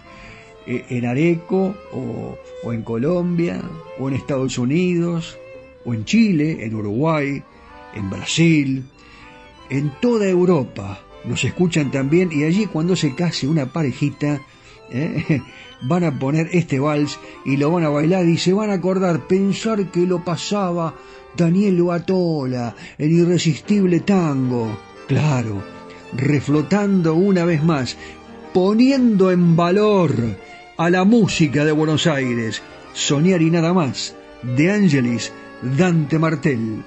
eh, 0.65 0.85
en 0.89 1.05
Areco 1.05 1.75
o, 1.93 2.37
o 2.63 2.73
en 2.73 2.83
Colombia 2.83 3.61
o 3.99 4.09
en 4.09 4.15
Estados 4.15 4.57
Unidos 4.57 5.37
o 5.85 5.93
en 5.93 6.05
Chile, 6.05 6.65
en 6.65 6.75
Uruguay, 6.75 7.41
en 7.93 8.09
Brasil, 8.09 8.83
en 9.69 9.91
toda 10.01 10.27
Europa. 10.27 10.99
Nos 11.25 11.43
escuchan 11.43 11.91
también 11.91 12.29
y 12.31 12.43
allí 12.43 12.65
cuando 12.67 12.95
se 12.95 13.15
case 13.15 13.47
una 13.47 13.65
parejita 13.67 14.41
¿eh? 14.91 15.41
van 15.81 16.03
a 16.03 16.17
poner 16.17 16.49
este 16.51 16.79
vals 16.79 17.19
y 17.45 17.57
lo 17.57 17.71
van 17.71 17.83
a 17.83 17.89
bailar 17.89 18.25
y 18.25 18.37
se 18.37 18.53
van 18.53 18.69
a 18.69 18.73
acordar, 18.73 19.27
pensar 19.27 19.91
que 19.91 20.01
lo 20.01 20.23
pasaba 20.23 20.93
Daniel 21.35 21.83
Batola, 21.83 22.75
el 22.97 23.11
irresistible 23.11 24.01
tango. 24.01 24.77
Claro, 25.07 25.76
reflotando 26.13 27.15
una 27.15 27.45
vez 27.45 27.63
más 27.63 27.97
poniendo 28.53 29.31
en 29.31 29.55
valor 29.55 30.13
a 30.77 30.89
la 30.89 31.03
música 31.03 31.65
de 31.65 31.71
Buenos 31.71 32.07
Aires, 32.07 32.61
Soñar 32.93 33.41
y 33.41 33.51
nada 33.51 33.73
más, 33.73 34.15
de 34.41 34.71
Angelis 34.71 35.31
Dante 35.61 36.17
Martel. 36.17 36.83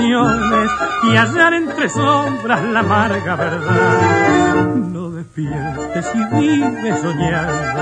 Y 0.00 1.16
hallar 1.16 1.54
entre 1.54 1.88
sombras 1.88 2.62
la 2.64 2.80
amarga 2.80 3.36
verdad. 3.36 4.64
No 4.74 5.10
despiertes 5.10 6.06
y 6.14 6.36
vive 6.36 6.96
soñando, 7.00 7.80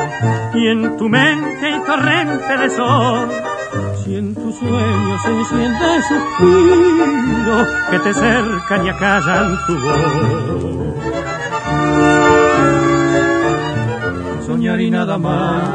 y 0.55 0.69
en 0.69 0.97
tu 0.97 1.09
mente 1.09 1.67
hay 1.67 1.81
torrente 1.81 2.57
de 2.59 2.71
sol 2.71 3.29
si 4.03 4.17
en 4.17 4.35
tus 4.35 4.55
sueños 4.57 5.23
se 5.23 5.31
enciende 5.31 6.03
suspiro 6.09 7.67
que 7.91 7.99
te 7.99 8.15
cercan 8.15 8.87
y 8.87 8.89
acallan 8.89 9.57
tu 9.67 9.75
voz. 9.75 10.97
Soñar 14.47 14.81
y 14.81 14.91
nada 14.91 15.19
más 15.19 15.71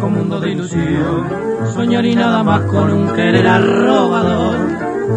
con 0.00 0.12
mundo 0.12 0.40
de 0.40 0.50
ilusión, 0.50 1.28
soñar 1.72 2.04
y 2.04 2.14
nada 2.16 2.42
más 2.42 2.62
con 2.62 2.92
un 2.92 3.14
querer 3.14 3.46
arrobador, 3.46 4.56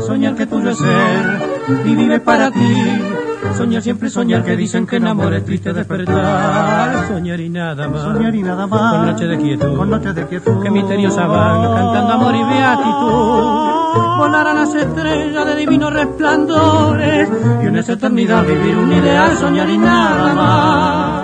soñar 0.06 0.36
que 0.36 0.46
tuyo 0.46 0.70
es 0.70 0.78
ser 0.78 1.86
y 1.86 1.96
vive 1.96 2.20
para 2.20 2.52
ti 2.52 3.02
Soñar 3.56 3.82
siempre 3.82 4.10
soñar 4.10 4.44
que 4.44 4.56
dicen 4.56 4.88
que 4.88 4.96
en 4.96 5.08
amor 5.08 5.34
es 5.34 5.46
triste 5.46 5.74
despertar. 5.74 7.08
Soñar 7.08 7.40
y 7.40 7.50
nada 7.50 7.88
más. 7.88 8.02
Soñar 8.02 8.34
y 8.34 8.44
nada 8.44 8.66
más. 8.66 8.96
Con 8.96 9.06
noche 9.06 9.26
de 9.28 9.38
quietud. 9.38 9.78
Con 9.78 9.90
noche 9.90 10.14
de 10.14 10.26
quietud. 10.28 10.64
Que 10.64 10.70
misteriosa 10.70 11.28
van 11.28 11.76
cantando 11.76 12.14
amor 12.14 12.36
y 12.36 12.44
beatitud. 12.44 14.18
Volar 14.18 14.48
a 14.48 14.54
las 14.54 14.74
estrellas 14.74 15.46
de 15.46 15.56
divinos 15.56 15.94
resplandores. 15.94 17.30
Y 17.62 17.68
en 17.68 17.76
esa 17.76 17.94
eternidad 17.94 18.46
vivir 18.46 18.78
un 18.78 18.94
ideal. 18.94 19.38
Soñar 19.38 19.70
y 19.70 19.78
nada 19.78 20.34
más. 20.34 21.21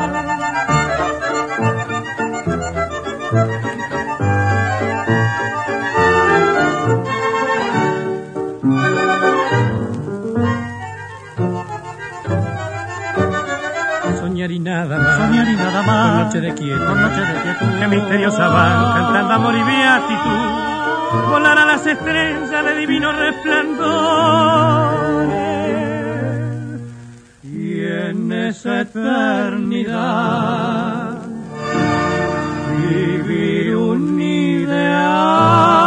Soñar 14.86 15.48
y 15.48 15.56
nada 15.56 15.82
más. 15.82 16.12
Con 16.12 16.24
noche 16.26 16.42
de 16.42 16.54
quietud. 16.54 16.86
Con 16.86 17.02
noche 17.02 17.22
de 17.22 17.42
quietud. 17.42 17.80
Que 17.80 17.88
misteriosa 17.88 18.48
van 18.50 18.94
cantando 18.94 19.34
amor 19.34 19.56
y 19.56 19.64
beatitud. 19.64 20.68
Volar 21.30 21.58
a 21.58 21.66
las 21.66 21.88
estrellas 21.88 22.66
de 22.66 22.76
divino 22.76 23.12
resplandor. 23.12 23.88
Y 27.44 27.86
en 27.86 28.32
esa 28.32 28.82
eternidad 28.82 30.18
vivir 32.78 33.76
un 33.76 34.22
ideal. 34.22 35.87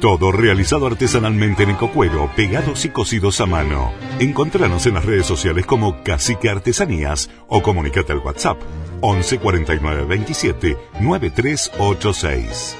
Todo 0.00 0.32
realizado 0.32 0.86
artesanalmente 0.86 1.64
en 1.64 1.70
ecocuero, 1.70 2.30
pegados 2.34 2.86
y 2.86 2.88
cosidos 2.88 3.38
a 3.42 3.46
mano. 3.46 3.92
Encontranos 4.18 4.86
en 4.86 4.94
las 4.94 5.04
redes 5.04 5.26
sociales 5.26 5.66
como 5.66 6.02
Cacique 6.02 6.48
Artesanías 6.48 7.28
o 7.48 7.60
comunicate 7.60 8.12
al 8.12 8.20
WhatsApp 8.20 8.56
11 9.02 9.38
49 9.38 10.04
27 10.06 10.76
9386. 11.00 12.76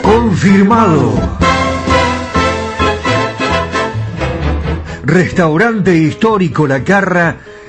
Confirmado. 0.00 1.38
Restaurante 5.02 5.96
histórico 5.96 6.68
La 6.68 6.84
Carra 6.84 7.36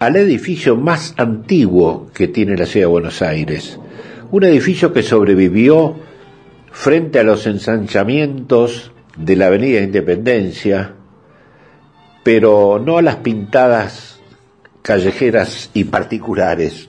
al 0.00 0.16
edificio 0.16 0.76
más 0.76 1.12
antiguo 1.18 2.10
que 2.14 2.26
tiene 2.26 2.56
la 2.56 2.64
ciudad 2.64 2.86
de 2.86 2.90
Buenos 2.92 3.20
Aires. 3.20 3.78
Un 4.30 4.44
edificio 4.44 4.94
que 4.94 5.02
sobrevivió 5.02 5.94
frente 6.72 7.18
a 7.18 7.22
los 7.22 7.46
ensanchamientos 7.46 8.92
de 9.18 9.36
la 9.36 9.48
Avenida 9.48 9.82
Independencia, 9.82 10.94
pero 12.22 12.82
no 12.82 12.96
a 12.96 13.02
las 13.02 13.16
pintadas 13.16 14.20
callejeras 14.80 15.70
y 15.74 15.84
particulares. 15.84 16.88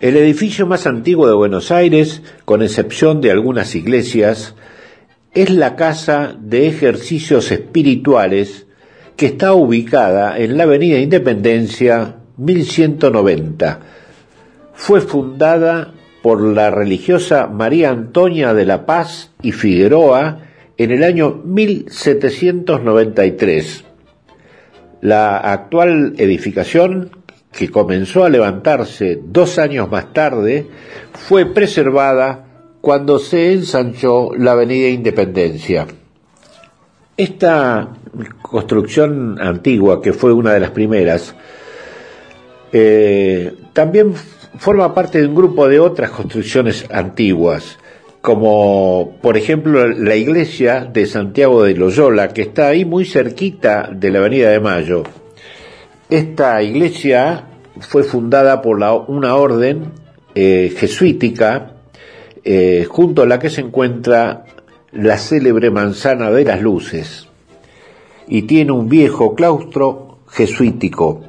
El 0.00 0.16
edificio 0.16 0.66
más 0.66 0.84
antiguo 0.88 1.28
de 1.28 1.34
Buenos 1.34 1.70
Aires, 1.70 2.22
con 2.44 2.60
excepción 2.60 3.20
de 3.20 3.30
algunas 3.30 3.76
iglesias, 3.76 4.56
es 5.32 5.50
la 5.50 5.76
Casa 5.76 6.36
de 6.40 6.66
Ejercicios 6.66 7.52
Espirituales 7.52 8.67
que 9.18 9.26
está 9.26 9.52
ubicada 9.52 10.38
en 10.38 10.56
la 10.56 10.62
Avenida 10.62 10.98
Independencia 11.00 12.14
1190. 12.36 13.80
Fue 14.74 15.00
fundada 15.00 15.92
por 16.22 16.40
la 16.40 16.70
religiosa 16.70 17.48
María 17.48 17.90
Antonia 17.90 18.54
de 18.54 18.64
la 18.64 18.86
Paz 18.86 19.32
y 19.42 19.50
Figueroa 19.50 20.42
en 20.76 20.92
el 20.92 21.02
año 21.02 21.42
1793. 21.44 23.84
La 25.00 25.38
actual 25.38 26.14
edificación, 26.16 27.10
que 27.50 27.72
comenzó 27.72 28.24
a 28.24 28.30
levantarse 28.30 29.20
dos 29.20 29.58
años 29.58 29.90
más 29.90 30.12
tarde, 30.12 30.68
fue 31.12 31.44
preservada 31.44 32.44
cuando 32.80 33.18
se 33.18 33.52
ensanchó 33.52 34.30
la 34.36 34.52
Avenida 34.52 34.86
Independencia. 34.86 35.88
Esta 37.16 37.97
construcción 38.42 39.38
antigua, 39.40 40.00
que 40.02 40.12
fue 40.12 40.32
una 40.32 40.52
de 40.52 40.60
las 40.60 40.70
primeras, 40.70 41.34
eh, 42.72 43.54
también 43.72 44.14
forma 44.58 44.94
parte 44.94 45.20
de 45.20 45.26
un 45.26 45.34
grupo 45.34 45.68
de 45.68 45.80
otras 45.80 46.10
construcciones 46.10 46.86
antiguas, 46.90 47.78
como 48.20 49.16
por 49.22 49.36
ejemplo 49.36 49.86
la 49.86 50.16
iglesia 50.16 50.84
de 50.84 51.06
Santiago 51.06 51.62
de 51.62 51.74
Loyola, 51.74 52.28
que 52.28 52.42
está 52.42 52.68
ahí 52.68 52.84
muy 52.84 53.04
cerquita 53.04 53.88
de 53.92 54.10
la 54.10 54.18
Avenida 54.18 54.50
de 54.50 54.60
Mayo. 54.60 55.04
Esta 56.10 56.62
iglesia 56.62 57.44
fue 57.80 58.02
fundada 58.02 58.60
por 58.60 58.80
la, 58.80 58.94
una 58.94 59.36
orden 59.36 59.92
eh, 60.34 60.74
jesuítica, 60.76 61.72
eh, 62.44 62.86
junto 62.88 63.22
a 63.22 63.26
la 63.26 63.38
que 63.38 63.50
se 63.50 63.60
encuentra 63.60 64.44
la 64.92 65.18
célebre 65.18 65.70
manzana 65.70 66.30
de 66.30 66.44
las 66.44 66.62
luces, 66.62 67.27
y 68.28 68.42
tiene 68.42 68.72
un 68.72 68.88
viejo 68.88 69.34
claustro 69.34 70.18
jesuítico. 70.28 71.24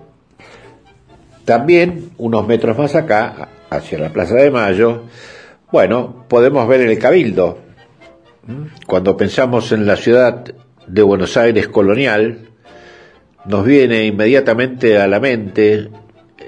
También, 1.46 2.12
unos 2.18 2.48
metros 2.48 2.78
más 2.78 2.96
acá, 2.96 3.50
hacia 3.70 4.00
la 4.00 4.14
Plaza 4.14 4.36
de 4.36 4.52
Mayo, 4.52 5.04
bueno, 5.72 6.26
podemos 6.28 6.68
ver 6.68 6.82
el 6.82 7.00
Cabildo. 7.00 7.58
Cuando 8.86 9.16
pensamos 9.16 9.72
en 9.72 9.86
la 9.86 9.96
ciudad 9.96 10.44
de 10.88 11.02
Buenos 11.02 11.38
Aires 11.38 11.68
colonial, 11.68 12.50
nos 13.46 13.66
viene 13.66 14.06
inmediatamente 14.06 14.98
a 14.98 15.08
la 15.08 15.20
mente 15.20 15.90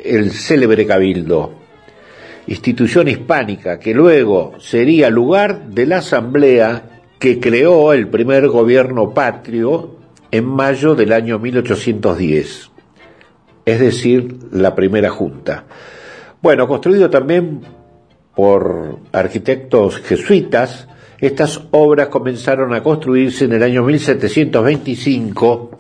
el 0.04 0.32
célebre 0.32 0.86
Cabildo, 0.86 1.54
institución 2.48 3.08
hispánica 3.08 3.80
que 3.80 3.94
luego 3.94 4.54
sería 4.60 5.10
lugar 5.10 5.68
de 5.68 5.86
la 5.86 5.98
asamblea 5.98 6.84
que 7.20 7.40
creó 7.40 7.94
el 7.94 8.08
primer 8.08 8.48
gobierno 8.48 9.14
patrio 9.14 10.01
en 10.32 10.46
mayo 10.46 10.96
del 10.96 11.14
año 11.14 11.40
1810, 11.40 12.72
es 13.66 13.80
decir, 13.80 14.38
la 14.52 14.76
primera 14.76 15.10
junta. 15.10 15.66
Bueno, 16.42 16.68
construido 16.68 17.10
también 17.10 17.62
por 18.36 19.00
arquitectos 19.12 19.98
jesuitas, 19.98 20.88
estas 21.20 21.62
obras 21.72 22.08
comenzaron 22.08 22.74
a 22.74 22.82
construirse 22.82 23.46
en 23.46 23.54
el 23.54 23.62
año 23.62 23.84
1725 23.84 25.78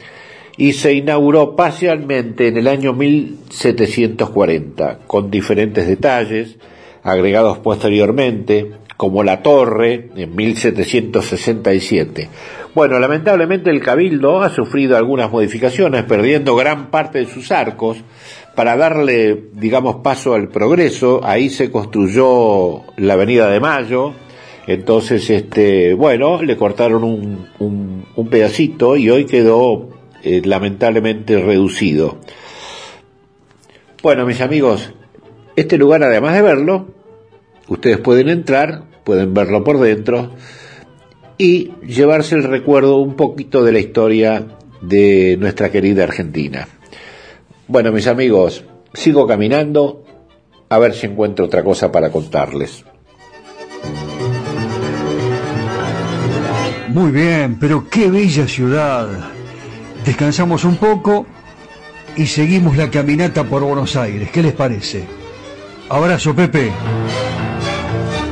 y 0.58 0.74
se 0.74 0.93
inauguró 0.93 1.56
parcialmente 1.56 2.49
en 2.49 2.58
el 2.58 2.68
año 2.68 2.93
1740, 2.93 4.99
con 5.08 5.32
diferentes 5.32 5.88
detalles 5.88 6.58
agregados 7.04 7.58
posteriormente, 7.60 8.74
como 9.02 9.24
la 9.24 9.41
torre 9.41 10.12
en 10.16 10.36
1767. 10.36 12.30
Bueno, 12.76 12.99
lamentablemente 12.99 13.72
el 13.72 13.82
cabildo 13.82 14.43
ha 14.43 14.52
sufrido 14.52 14.95
algunas 14.95 15.32
modificaciones, 15.32 16.04
perdiendo 16.04 16.56
gran 16.56 16.91
parte 16.91 17.18
de 17.18 17.26
sus 17.26 17.52
arcos. 17.52 17.97
Para 18.54 18.78
darle, 18.78 19.45
digamos, 19.54 20.04
paso 20.04 20.36
al 20.36 20.49
progreso, 20.49 21.20
ahí 21.24 21.49
se 21.49 21.72
construyó 21.72 22.84
la 22.97 23.14
Avenida 23.14 23.49
de 23.49 23.60
Mayo, 23.60 24.14
entonces, 24.68 25.28
este, 25.32 25.95
bueno, 25.95 26.43
le 26.43 26.56
cortaron 26.56 27.04
un, 27.04 28.28
pedacito 28.30 28.97
y 28.97 29.10
hoy 29.10 29.26
quedó 29.26 29.89
eh, 30.22 30.43
lamentablemente 30.45 31.41
reducido. 31.41 32.20
Bueno, 34.04 34.28
mis 34.28 34.41
amigos, 34.41 34.93
este 35.56 35.80
lugar, 35.80 36.04
además 36.04 36.36
de 36.36 36.43
verlo, 36.43 36.86
ustedes 37.68 37.97
pueden 37.97 38.30
entrar, 38.30 38.91
pueden 39.04 39.34
verlo 39.34 39.64
por 39.64 39.80
dentro 39.80 40.32
y 41.38 41.72
llevarse 41.86 42.36
el 42.36 42.43
recuerdo 42.43 42.97
un 42.97 43.16
poquito 43.16 43.64
de 43.64 43.72
la 43.72 43.80
historia 43.80 44.45
de 44.82 45.38
nuestra 45.39 45.72
querida 45.72 46.04
Argentina. 46.04 46.68
Bueno, 47.68 47.91
mis 47.91 48.08
amigos, 48.08 48.64
sigo 48.93 49.26
caminando 49.26 50.04
a 50.70 50.78
ver 50.80 50.93
si 50.93 51.08
encuentro 51.08 51.45
otra 51.45 51.64
cosa 51.64 51.91
para 51.91 52.12
contarles. 52.12 52.86
Muy 56.89 57.12
bien, 57.12 57.58
pero 57.60 57.88
qué 57.89 58.10
bella 58.10 58.47
ciudad. 58.47 59.08
Descansamos 60.06 60.66
un 60.66 60.76
poco 60.76 61.26
y 62.18 62.26
seguimos 62.26 62.76
la 62.76 62.89
caminata 62.89 63.45
por 63.45 63.64
Buenos 63.64 63.95
Aires. 63.95 64.30
¿Qué 64.32 64.43
les 64.43 64.54
parece? 64.54 65.06
Abrazo, 65.89 66.36
Pepe. 66.36 66.72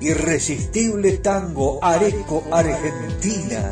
Irresistible 0.00 1.18
Tango 1.18 1.78
Areco 1.82 2.42
Argentina. 2.50 3.70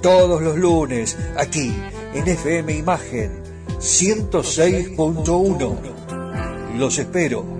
Todos 0.00 0.40
los 0.40 0.56
lunes 0.56 1.18
aquí 1.36 1.76
en 2.14 2.26
FM 2.26 2.72
Imagen 2.72 3.30
106.1. 3.78 6.78
Los 6.78 6.98
espero. 6.98 7.59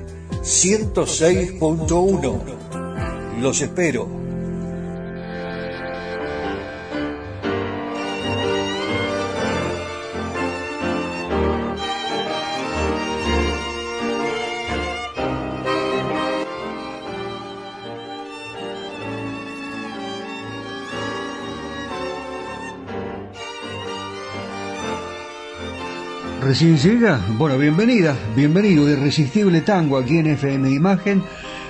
106.1. 0.41 3.39
Los 3.39 3.61
espero. 3.61 4.20
Recién 26.51 26.77
llega, 26.77 27.17
bueno, 27.37 27.57
bienvenida, 27.57 28.13
bienvenido 28.35 28.89
Irresistible 28.89 29.61
Tango 29.61 29.97
aquí 29.97 30.17
en 30.17 30.27
FM 30.27 30.69
Imagen, 30.69 31.23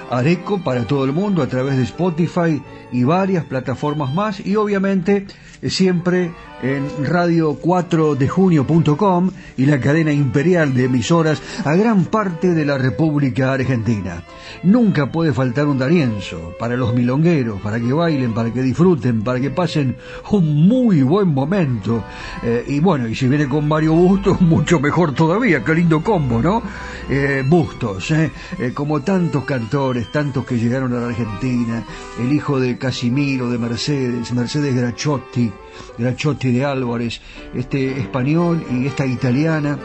Areco 0.09 0.63
para 0.63 0.87
todo 0.87 1.05
el 1.05 1.11
mundo 1.11 1.43
a 1.43 1.47
través 1.47 1.77
de 1.77 1.83
Spotify 1.83 2.59
y 2.91 3.03
varias 3.03 3.45
plataformas 3.45 4.11
más. 4.11 4.43
Y 4.43 4.55
obviamente 4.55 5.27
eh, 5.61 5.69
siempre 5.69 6.31
en 6.61 6.87
radio4dejunio.com 7.05 9.31
y 9.57 9.65
la 9.65 9.79
cadena 9.79 10.11
imperial 10.11 10.73
de 10.73 10.85
emisoras 10.85 11.41
a 11.65 11.75
gran 11.75 12.05
parte 12.05 12.53
de 12.53 12.65
la 12.65 12.77
República 12.77 13.53
Argentina. 13.53 14.23
Nunca 14.63 15.11
puede 15.11 15.33
faltar 15.33 15.67
un 15.67 15.77
darienzo 15.77 16.55
para 16.59 16.75
los 16.75 16.93
milongueros, 16.93 17.61
para 17.61 17.79
que 17.79 17.93
bailen, 17.93 18.33
para 18.33 18.51
que 18.51 18.61
disfruten, 18.61 19.23
para 19.23 19.39
que 19.39 19.49
pasen 19.49 19.95
un 20.31 20.67
muy 20.67 21.01
buen 21.01 21.29
momento. 21.29 22.03
Eh, 22.43 22.65
y 22.67 22.79
bueno, 22.79 23.07
y 23.07 23.15
si 23.15 23.27
viene 23.27 23.47
con 23.47 23.67
Mario 23.67 23.93
Bustos, 23.93 24.41
mucho 24.41 24.79
mejor 24.79 25.13
todavía, 25.13 25.63
qué 25.63 25.75
lindo 25.75 26.03
combo, 26.03 26.41
¿no? 26.41 26.61
Eh, 27.09 27.43
Bustos, 27.47 28.11
eh, 28.11 28.31
como 28.73 29.01
tantos 29.01 29.43
cantores, 29.45 30.11
tantos 30.11 30.45
que 30.45 30.57
llegaron 30.57 30.93
a 30.93 30.99
la 30.99 31.07
Argentina, 31.07 31.83
el 32.19 32.31
hijo 32.31 32.59
de 32.59 32.77
Casimiro, 32.77 33.49
de 33.49 33.57
Mercedes, 33.57 34.31
Mercedes 34.33 34.75
Grachotti, 34.75 35.51
Grachotti 35.97 36.51
de 36.51 36.65
Álvarez, 36.65 37.21
este 37.53 37.99
español 37.99 38.65
y 38.71 38.87
esta 38.87 39.05
italiana. 39.05 39.77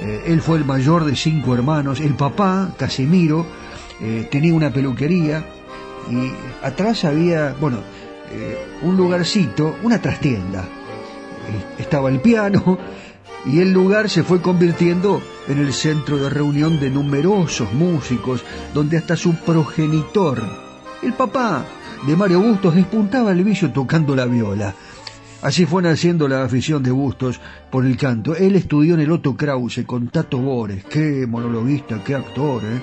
Eh, 0.00 0.24
él 0.26 0.40
fue 0.40 0.58
el 0.58 0.64
mayor 0.64 1.04
de 1.04 1.16
cinco 1.16 1.54
hermanos. 1.54 2.00
El 2.00 2.14
papá, 2.14 2.74
Casimiro, 2.76 3.46
eh, 4.00 4.28
tenía 4.30 4.54
una 4.54 4.72
peluquería 4.72 5.44
y 6.10 6.32
atrás 6.64 7.04
había, 7.04 7.54
bueno, 7.60 7.78
eh, 8.30 8.58
un 8.82 8.96
lugarcito, 8.96 9.76
una 9.82 10.00
trastienda. 10.00 10.68
estaba 11.78 12.08
el 12.08 12.20
piano 12.20 12.78
y 13.46 13.60
el 13.60 13.72
lugar 13.72 14.08
se 14.08 14.22
fue 14.22 14.40
convirtiendo 14.40 15.20
en 15.48 15.58
el 15.58 15.72
centro 15.72 16.16
de 16.16 16.30
reunión 16.30 16.78
de 16.78 16.90
numerosos 16.90 17.72
músicos, 17.72 18.44
donde 18.72 18.96
hasta 18.96 19.16
su 19.16 19.34
progenitor, 19.34 20.42
el 21.02 21.12
papá 21.14 21.64
de 22.06 22.16
Mario 22.16 22.40
Bustos, 22.40 22.74
despuntaba 22.74 23.32
el 23.32 23.44
vicio 23.44 23.70
tocando 23.70 24.14
la 24.14 24.26
viola. 24.26 24.74
Así 25.42 25.66
fue 25.66 25.82
naciendo 25.82 26.28
la 26.28 26.44
afición 26.44 26.84
de 26.84 26.92
Bustos 26.92 27.40
por 27.68 27.84
el 27.84 27.96
canto. 27.96 28.36
Él 28.36 28.54
estudió 28.54 28.94
en 28.94 29.00
el 29.00 29.10
Otto 29.10 29.36
Krause 29.36 29.82
con 29.84 30.06
Tato 30.06 30.38
Bores. 30.38 30.84
Qué 30.84 31.26
monologuista, 31.28 32.02
qué 32.04 32.14
actor, 32.14 32.62
¿eh? 32.62 32.80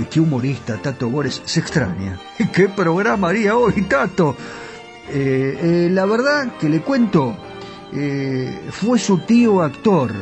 eh 0.00 0.06
qué 0.10 0.18
humorista, 0.18 0.82
Tato 0.82 1.08
Bores. 1.08 1.42
Se 1.44 1.60
extraña. 1.60 2.18
¿Qué 2.52 2.68
programa 2.68 3.28
haría 3.28 3.56
hoy, 3.56 3.82
Tato? 3.82 4.36
Eh, 5.08 5.58
eh, 5.62 5.88
la 5.92 6.06
verdad 6.06 6.56
que 6.58 6.68
le 6.68 6.80
cuento, 6.80 7.36
fue 8.70 8.98
su 8.98 9.18
tío 9.18 9.62
actor 9.62 10.12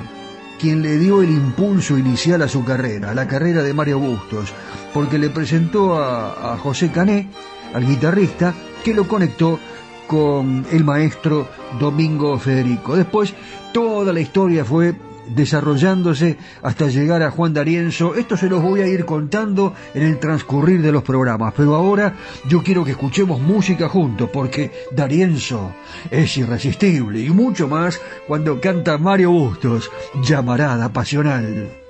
quien 0.60 0.82
le 0.82 0.98
dio 0.98 1.22
el 1.22 1.30
impulso 1.30 1.96
inicial 1.96 2.42
a 2.42 2.48
su 2.48 2.62
carrera, 2.62 3.10
a 3.10 3.14
la 3.14 3.26
carrera 3.26 3.62
de 3.62 3.72
Mario 3.72 3.98
Bustos, 3.98 4.52
porque 4.92 5.18
le 5.18 5.30
presentó 5.30 5.96
a, 5.96 6.52
a 6.52 6.58
José 6.58 6.90
Cané, 6.92 7.30
al 7.72 7.86
guitarrista, 7.86 8.54
que 8.84 8.94
lo 8.94 9.08
conectó 9.08 9.58
con 10.06 10.66
el 10.70 10.84
maestro 10.84 11.48
Domingo 11.78 12.38
Federico. 12.38 12.96
Después 12.96 13.34
toda 13.72 14.12
la 14.12 14.20
historia 14.20 14.64
fue 14.64 14.94
desarrollándose 15.28 16.36
hasta 16.62 16.88
llegar 16.88 17.22
a 17.22 17.30
Juan 17.30 17.54
D'Arienzo. 17.54 18.14
Esto 18.14 18.36
se 18.36 18.48
los 18.48 18.62
voy 18.62 18.80
a 18.80 18.86
ir 18.86 19.04
contando 19.04 19.74
en 19.94 20.02
el 20.02 20.18
transcurrir 20.18 20.82
de 20.82 20.92
los 20.92 21.02
programas, 21.02 21.54
pero 21.56 21.74
ahora 21.74 22.14
yo 22.48 22.62
quiero 22.62 22.84
que 22.84 22.92
escuchemos 22.92 23.40
música 23.40 23.88
juntos, 23.88 24.28
porque 24.32 24.70
D'Arienzo 24.92 25.74
es 26.10 26.36
irresistible 26.36 27.20
y 27.20 27.30
mucho 27.30 27.68
más 27.68 28.00
cuando 28.26 28.60
canta 28.60 28.98
Mario 28.98 29.30
Bustos, 29.30 29.90
llamarada 30.22 30.92
pasional. 30.92 31.83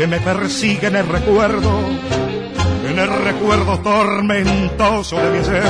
Que 0.00 0.06
me 0.06 0.18
persigue 0.18 0.86
en 0.86 0.96
el 0.96 1.06
recuerdo, 1.06 1.78
en 2.88 2.98
el 2.98 3.06
recuerdo 3.06 3.80
tormentoso 3.80 5.18
de 5.18 5.30
mi 5.30 5.44
ser. 5.44 5.62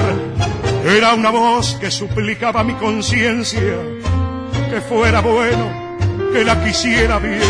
Era 0.86 1.14
una 1.14 1.30
voz 1.30 1.74
que 1.80 1.90
suplicaba 1.90 2.62
mi 2.62 2.74
conciencia 2.74 3.74
que 4.70 4.80
fuera 4.82 5.20
bueno, 5.20 5.98
que 6.32 6.44
la 6.44 6.62
quisiera 6.62 7.18
bien. 7.18 7.40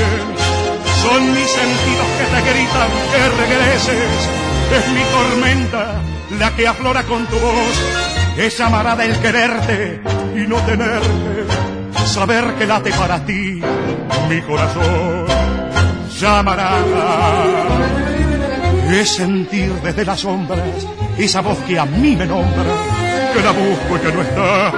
Son 1.02 1.34
mis 1.34 1.50
sentidos 1.50 2.06
que 2.16 2.24
te 2.24 2.50
gritan 2.50 2.90
que 3.12 3.28
regreses. 3.42 4.28
Es 4.72 4.88
mi 4.88 5.02
tormenta 5.12 6.00
la 6.38 6.56
que 6.56 6.66
aflora 6.66 7.02
con 7.02 7.26
tu 7.26 7.36
voz. 7.36 8.38
Es 8.38 8.58
amarada 8.58 9.04
el 9.04 9.18
quererte 9.18 10.00
y 10.34 10.48
no 10.48 10.56
tenerte. 10.62 12.06
Saber 12.06 12.54
que 12.54 12.66
late 12.66 12.90
para 12.92 13.22
ti 13.26 13.60
mi 14.30 14.40
corazón. 14.40 15.39
Llamarada 16.20 17.64
es 18.92 19.08
sentir 19.14 19.72
desde 19.82 20.04
las 20.04 20.20
sombras 20.20 20.86
esa 21.16 21.40
voz 21.40 21.56
que 21.60 21.78
a 21.78 21.86
mí 21.86 22.14
me 22.14 22.26
nombra, 22.26 22.74
que 23.32 23.40
la 23.40 23.52
busco 23.52 23.96
y 23.96 24.00
que 24.00 24.12
no 24.12 24.20
está. 24.20 24.70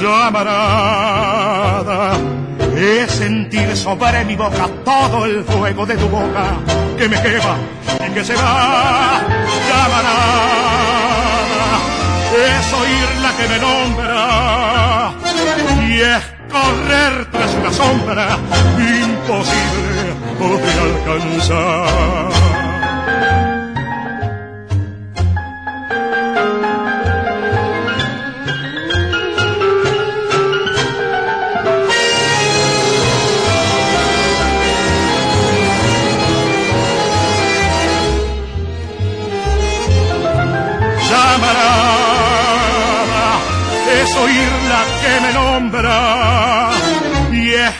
Llamarada 0.00 0.52
es 2.74 3.10
sentir 3.10 3.76
sobre 3.76 4.24
mi 4.24 4.34
boca 4.34 4.66
todo 4.82 5.26
el 5.26 5.44
fuego 5.44 5.84
de 5.84 5.94
tu 5.94 6.08
boca 6.08 6.56
que 6.96 7.06
me 7.06 7.20
quema 7.20 7.58
y 8.08 8.10
que 8.14 8.24
se 8.24 8.34
va. 8.34 9.20
Llamarada 9.68 10.22
es 12.48 12.72
oír 12.72 13.08
la 13.20 13.36
que 13.36 13.46
me 13.46 13.58
nombra 13.58 15.12
y 15.86 16.00
es 16.00 16.22
correr 16.50 17.26
tras 17.30 17.54
una 17.56 17.72
sombra 17.72 18.38
imposible 18.78 20.11
de 20.48 20.72
alcanzar. 20.80 22.32
es 44.02 44.16
oírla 44.16 44.84
que 45.00 45.20
me 45.20 45.32
nombra 45.32 46.70
y 47.30 47.50
es 47.50 47.72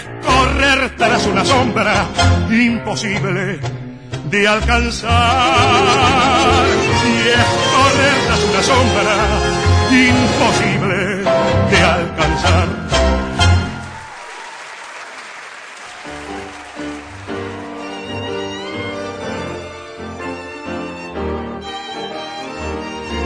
correr 0.43 0.97
tras 0.97 1.26
una 1.26 1.45
sombra 1.45 2.07
imposible 2.51 3.61
de 4.30 4.49
alcanzar 4.49 5.12
y 7.07 7.28
es 7.28 7.47
correr 7.76 8.16
tras 8.26 8.43
una 8.51 8.62
sombra 8.62 9.16
imposible 9.90 10.99
de 11.70 11.82
alcanzar. 11.82 13.01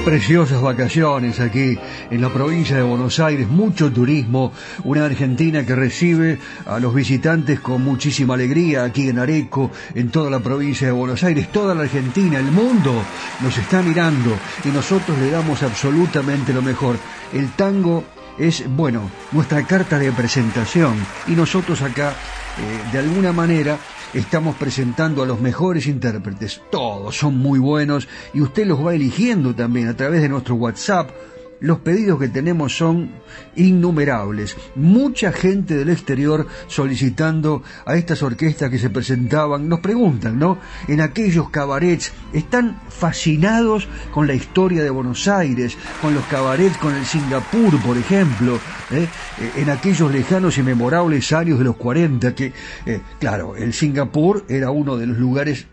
Preciosas 0.06 0.62
vacaciones 0.62 1.40
aquí 1.40 1.76
en 2.12 2.20
la 2.20 2.32
provincia 2.32 2.76
de 2.76 2.82
Buenos 2.84 3.18
Aires, 3.18 3.48
mucho 3.48 3.92
turismo, 3.92 4.52
una 4.84 5.04
Argentina 5.04 5.66
que 5.66 5.74
recibe 5.74 6.38
a 6.64 6.78
los 6.78 6.94
visitantes 6.94 7.58
con 7.58 7.82
muchísima 7.82 8.34
alegría 8.34 8.84
aquí 8.84 9.08
en 9.08 9.18
Areco, 9.18 9.72
en 9.96 10.12
toda 10.12 10.30
la 10.30 10.38
provincia 10.38 10.86
de 10.86 10.92
Buenos 10.92 11.24
Aires, 11.24 11.50
toda 11.50 11.74
la 11.74 11.82
Argentina, 11.82 12.38
el 12.38 12.52
mundo 12.52 13.02
nos 13.40 13.58
está 13.58 13.82
mirando 13.82 14.30
y 14.64 14.68
nosotros 14.68 15.18
le 15.18 15.28
damos 15.28 15.64
absolutamente 15.64 16.52
lo 16.52 16.62
mejor. 16.62 16.96
El 17.32 17.50
tango 17.54 18.04
es, 18.38 18.62
bueno, 18.76 19.10
nuestra 19.32 19.66
carta 19.66 19.98
de 19.98 20.12
presentación 20.12 20.94
y 21.26 21.32
nosotros 21.32 21.82
acá, 21.82 22.10
eh, 22.10 22.92
de 22.92 22.98
alguna 23.00 23.32
manera, 23.32 23.76
estamos 24.14 24.56
presentando 24.56 25.22
a 25.22 25.26
los 25.26 25.40
mejores 25.40 25.86
intérpretes. 25.86 26.60
Todos 26.70 27.16
son 27.16 27.38
muy 27.38 27.58
buenos 27.58 28.08
y 28.34 28.40
usted 28.40 28.66
los 28.66 28.84
va 28.84 28.94
eligiendo 28.94 29.54
también 29.54 29.88
a 29.88 29.96
través 29.96 30.22
de 30.22 30.28
nuestro 30.28 30.54
WhatsApp. 30.54 31.10
Los 31.58 31.78
pedidos 31.78 32.18
que 32.18 32.28
tenemos 32.28 32.76
son 32.76 33.10
innumerables. 33.54 34.56
Mucha 34.74 35.32
gente 35.32 35.74
del 35.76 35.88
exterior 35.88 36.46
solicitando 36.66 37.62
a 37.86 37.96
estas 37.96 38.22
orquestas 38.22 38.70
que 38.70 38.78
se 38.78 38.90
presentaban. 38.90 39.66
Nos 39.66 39.80
preguntan, 39.80 40.38
¿no? 40.38 40.58
En 40.86 41.00
aquellos 41.00 41.48
cabarets, 41.48 42.12
están 42.34 42.78
fascinados 42.90 43.88
con 44.12 44.26
la 44.26 44.34
historia 44.34 44.82
de 44.82 44.90
Buenos 44.90 45.28
Aires, 45.28 45.78
con 46.02 46.14
los 46.14 46.24
cabarets, 46.26 46.76
con 46.76 46.94
el 46.94 47.06
Singapur, 47.06 47.80
por 47.80 47.96
ejemplo, 47.96 48.58
¿eh? 48.90 49.08
en 49.56 49.70
aquellos 49.70 50.12
lejanos 50.12 50.58
y 50.58 50.62
memorables 50.62 51.32
años 51.32 51.58
de 51.58 51.64
los 51.64 51.76
40, 51.76 52.34
que, 52.34 52.52
eh, 52.84 53.00
claro, 53.18 53.56
el 53.56 53.72
Singapur 53.72 54.44
era 54.48 54.70
uno 54.70 54.98
de 54.98 55.06
los 55.06 55.16
lugares 55.16 55.66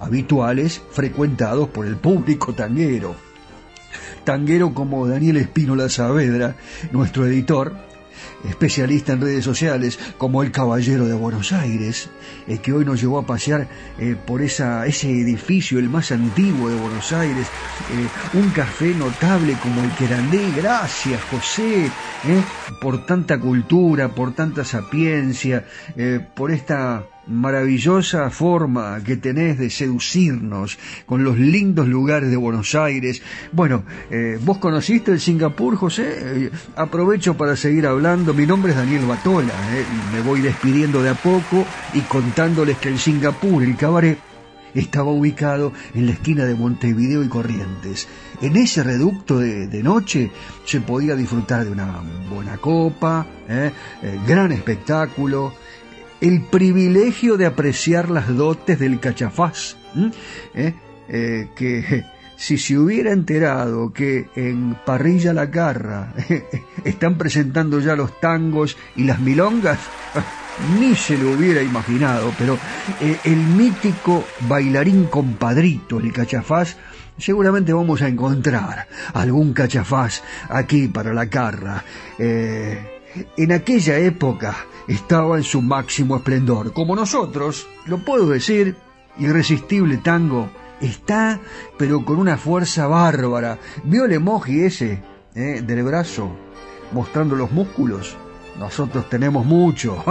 habituales 0.00 0.82
frecuentados 0.90 1.68
por 1.68 1.86
el 1.86 1.96
público 1.96 2.54
tanguero 2.54 3.27
tanguero 4.28 4.74
como 4.74 5.08
Daniel 5.08 5.38
Espínola 5.38 5.88
Saavedra, 5.88 6.54
nuestro 6.92 7.24
editor, 7.24 7.72
especialista 8.46 9.14
en 9.14 9.22
redes 9.22 9.42
sociales, 9.42 9.98
como 10.18 10.42
el 10.42 10.52
Caballero 10.52 11.06
de 11.06 11.14
Buenos 11.14 11.50
Aires, 11.50 12.10
eh, 12.46 12.58
que 12.58 12.74
hoy 12.74 12.84
nos 12.84 13.00
llevó 13.00 13.20
a 13.20 13.26
pasear 13.26 13.66
eh, 13.98 14.16
por 14.26 14.42
ese 14.42 14.84
edificio, 14.84 15.78
el 15.78 15.88
más 15.88 16.12
antiguo 16.12 16.68
de 16.68 16.76
Buenos 16.76 17.10
Aires, 17.14 17.46
eh, 17.46 18.06
un 18.34 18.50
café 18.50 18.92
notable 18.94 19.56
como 19.62 19.82
el 19.82 19.92
Querandé, 19.92 20.52
gracias 20.54 21.22
José, 21.24 21.90
por 22.82 23.06
tanta 23.06 23.40
cultura, 23.40 24.14
por 24.14 24.34
tanta 24.34 24.62
sapiencia, 24.62 25.64
por 26.34 26.50
esta 26.50 27.02
maravillosa 27.28 28.30
forma 28.30 29.02
que 29.04 29.16
tenés 29.16 29.58
de 29.58 29.70
seducirnos 29.70 30.78
con 31.06 31.24
los 31.24 31.38
lindos 31.38 31.86
lugares 31.86 32.30
de 32.30 32.36
Buenos 32.36 32.74
Aires. 32.74 33.22
Bueno, 33.52 33.84
eh, 34.10 34.38
vos 34.42 34.58
conociste 34.58 35.12
el 35.12 35.20
Singapur, 35.20 35.76
José. 35.76 36.16
Eh, 36.18 36.50
aprovecho 36.76 37.36
para 37.36 37.56
seguir 37.56 37.86
hablando. 37.86 38.34
Mi 38.34 38.46
nombre 38.46 38.72
es 38.72 38.78
Daniel 38.78 39.06
Batola. 39.06 39.52
Eh, 39.72 39.84
me 40.12 40.22
voy 40.22 40.40
despidiendo 40.40 41.02
de 41.02 41.10
a 41.10 41.14
poco 41.14 41.64
y 41.94 42.00
contándoles 42.00 42.78
que 42.78 42.88
el 42.88 42.98
Singapur, 42.98 43.62
el 43.62 43.76
cabaret, 43.76 44.18
estaba 44.74 45.10
ubicado 45.10 45.72
en 45.94 46.06
la 46.06 46.12
esquina 46.12 46.44
de 46.44 46.54
Montevideo 46.54 47.22
y 47.24 47.28
Corrientes. 47.28 48.06
En 48.40 48.56
ese 48.56 48.82
reducto 48.82 49.38
de, 49.38 49.66
de 49.66 49.82
noche 49.82 50.30
se 50.64 50.80
podía 50.80 51.16
disfrutar 51.16 51.64
de 51.64 51.72
una 51.72 52.00
buena 52.30 52.58
copa, 52.58 53.26
gran 54.26 54.52
espectáculo, 54.52 55.54
el 56.20 56.42
privilegio 56.42 57.36
de 57.36 57.46
apreciar 57.46 58.10
las 58.10 58.34
dotes 58.34 58.78
del 58.78 59.00
cachafaz, 59.00 59.76
¿Eh? 60.54 60.74
Eh, 61.08 61.48
que 61.56 62.04
si 62.36 62.58
se 62.58 62.78
hubiera 62.78 63.12
enterado 63.12 63.92
que 63.92 64.28
en 64.34 64.76
Parrilla 64.84 65.32
La 65.32 65.50
Carra 65.50 66.12
están 66.84 67.16
presentando 67.16 67.80
ya 67.80 67.96
los 67.96 68.20
tangos 68.20 68.76
y 68.96 69.04
las 69.04 69.20
milongas, 69.20 69.78
ni 70.80 70.94
se 70.94 71.16
lo 71.16 71.32
hubiera 71.32 71.62
imaginado, 71.62 72.32
pero 72.38 72.58
eh, 73.00 73.18
el 73.24 73.38
mítico 73.38 74.24
bailarín 74.48 75.04
compadrito, 75.04 75.98
el 76.00 76.12
cachafaz, 76.12 76.76
seguramente 77.16 77.72
vamos 77.72 78.02
a 78.02 78.08
encontrar 78.08 78.88
algún 79.14 79.52
cachafaz 79.52 80.22
aquí 80.48 80.88
para 80.88 81.14
la 81.14 81.28
carra. 81.28 81.84
En 83.36 83.52
aquella 83.52 83.98
época, 83.98 84.56
estaba 84.86 85.36
en 85.36 85.42
su 85.42 85.62
máximo 85.62 86.16
esplendor. 86.16 86.72
Como 86.72 86.96
nosotros, 86.96 87.66
lo 87.86 87.98
puedo 88.04 88.28
decir, 88.28 88.76
irresistible 89.18 89.98
tango, 89.98 90.50
está, 90.80 91.40
pero 91.76 92.04
con 92.04 92.18
una 92.18 92.36
fuerza 92.36 92.86
bárbara. 92.86 93.58
¿Vio 93.84 94.04
el 94.04 94.12
emoji 94.12 94.64
ese 94.64 95.02
eh, 95.34 95.62
del 95.64 95.82
brazo 95.82 96.30
mostrando 96.92 97.36
los 97.36 97.50
músculos? 97.50 98.16
Nosotros 98.58 99.08
tenemos 99.08 99.46
mucho. 99.46 100.04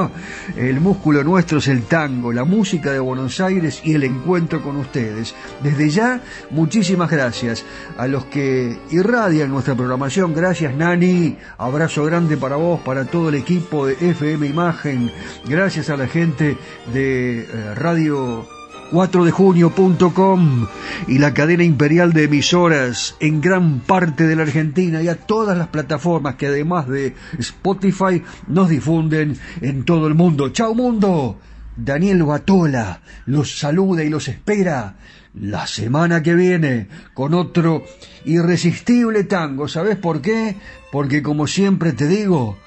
El 0.55 0.79
músculo 0.79 1.23
nuestro 1.23 1.59
es 1.59 1.67
el 1.67 1.83
tango, 1.83 2.31
la 2.31 2.45
música 2.45 2.91
de 2.91 2.99
Buenos 2.99 3.39
Aires 3.41 3.81
y 3.83 3.93
el 3.93 4.03
encuentro 4.03 4.61
con 4.61 4.77
ustedes. 4.77 5.35
Desde 5.61 5.89
ya, 5.89 6.21
muchísimas 6.49 7.09
gracias 7.09 7.65
a 7.97 8.07
los 8.07 8.25
que 8.25 8.79
irradian 8.91 9.49
nuestra 9.49 9.75
programación. 9.75 10.33
Gracias, 10.33 10.73
Nani. 10.73 11.37
Abrazo 11.57 12.05
grande 12.05 12.37
para 12.37 12.55
vos, 12.55 12.79
para 12.81 13.05
todo 13.05 13.29
el 13.29 13.35
equipo 13.35 13.85
de 13.85 13.93
FM 13.93 14.47
Imagen. 14.47 15.11
Gracias 15.45 15.89
a 15.89 15.97
la 15.97 16.07
gente 16.07 16.57
de 16.93 17.41
eh, 17.41 17.75
Radio 17.75 18.56
4dejunio.com 18.91 20.67
y 21.07 21.17
la 21.19 21.33
cadena 21.33 21.63
imperial 21.63 22.13
de 22.13 22.23
emisoras 22.23 23.15
en 23.19 23.41
gran 23.41 23.79
parte 23.79 24.25
de 24.25 24.35
la 24.35 24.43
Argentina 24.43 25.01
y 25.01 25.07
a 25.07 25.15
todas 25.15 25.57
las 25.57 25.67
plataformas 25.67 26.35
que 26.35 26.47
además 26.47 26.87
de 26.87 27.15
Spotify 27.39 28.23
nos 28.47 28.69
difunden 28.69 29.37
en 29.61 29.83
todo 29.83 30.07
el 30.07 30.13
mundo. 30.15 30.49
¡Chao 30.49 30.73
mundo! 30.73 31.39
Daniel 31.75 32.23
Batola 32.23 33.01
los 33.25 33.59
saluda 33.59 34.03
y 34.03 34.09
los 34.09 34.27
espera 34.27 34.95
la 35.35 35.67
semana 35.67 36.23
que 36.23 36.33
viene 36.33 36.87
con 37.13 37.33
otro 37.33 37.83
irresistible 38.25 39.23
tango. 39.25 39.67
¿Sabes 39.67 39.95
por 39.95 40.21
qué? 40.21 40.55
Porque 40.91 41.21
como 41.21 41.45
siempre 41.45 41.93
te 41.93 42.07
digo, 42.07 42.57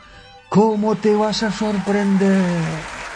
¿cómo 0.48 0.94
te 0.94 1.14
vas 1.14 1.42
a 1.42 1.50
sorprender? 1.50 3.09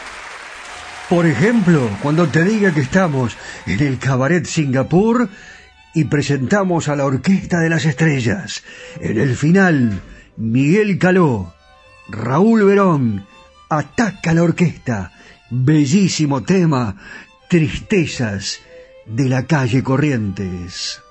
Por 1.09 1.26
ejemplo, 1.26 1.90
cuando 2.02 2.28
te 2.28 2.44
diga 2.44 2.72
que 2.72 2.81
estamos 2.81 3.36
en 3.66 3.81
el 3.81 3.98
Cabaret 3.98 4.47
Singapur 4.47 5.28
y 5.94 6.05
presentamos 6.05 6.89
a 6.89 6.97
la 6.97 7.05
Orquesta 7.05 7.60
de 7.60 7.68
las 7.68 7.85
Estrellas. 7.85 8.64
En 9.01 9.20
el 9.20 9.36
final, 9.36 10.01
Miguel 10.36 10.98
Caló, 10.98 11.55
Raúl 12.09 12.64
Verón, 12.64 13.26
ataca 13.68 14.32
la 14.32 14.43
orquesta. 14.43 15.12
Bellísimo 15.51 16.43
tema, 16.43 16.97
Tristezas 17.48 18.60
de 19.06 19.28
la 19.28 19.47
calle 19.47 19.82
Corrientes. 19.82 21.02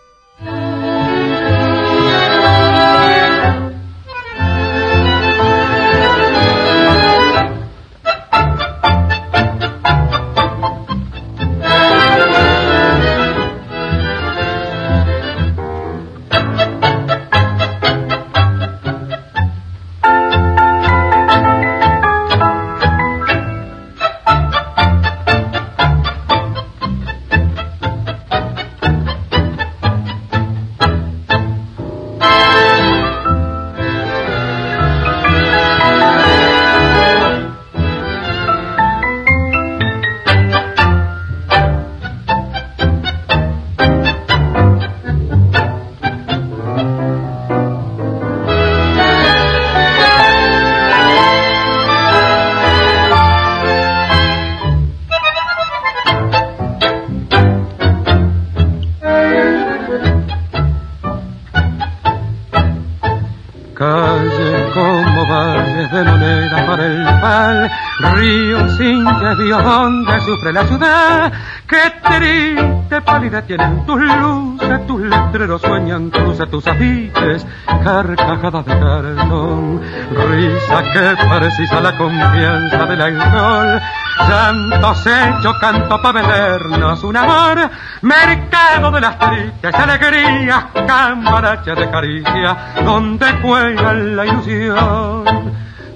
Donde 69.62 70.20
sufre 70.22 70.54
la 70.54 70.66
ciudad, 70.66 71.32
qué 71.68 71.94
triste 72.02 73.02
pálida 73.02 73.42
tienen 73.44 73.86
tus 73.86 74.00
luces, 74.02 74.88
tus 74.88 75.02
letreros 75.02 75.62
sueñan 75.62 76.10
cruces, 76.10 76.50
tus 76.50 76.66
afiches, 76.68 77.46
carcajadas 77.66 78.66
de 78.66 78.80
cartón, 78.80 79.82
risa 80.30 80.84
que 80.92 81.16
precisa 81.38 81.82
la 81.82 81.98
confianza 81.98 82.86
del 82.86 83.02
alcohol, 83.02 83.82
llantos 84.28 85.08
hechos, 85.08 85.58
canto 85.60 86.02
para 86.02 86.22
vendernos 86.22 87.04
un 87.04 87.18
amor, 87.18 87.70
mercado 88.02 88.92
de 88.92 89.02
las 89.02 89.20
tristes 89.20 89.76
alegrías, 89.76 90.66
cambaracha 90.88 91.76
de 91.76 91.90
caricia, 91.90 92.58
donde 92.84 93.26
juega 93.42 93.94
la 93.94 94.26
ilusión, 94.26 95.24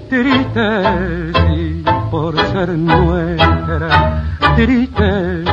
triste 0.10 1.27
por 2.28 2.36
ser 2.48 2.70
nuestra, 2.78 4.22
triste 4.58 5.45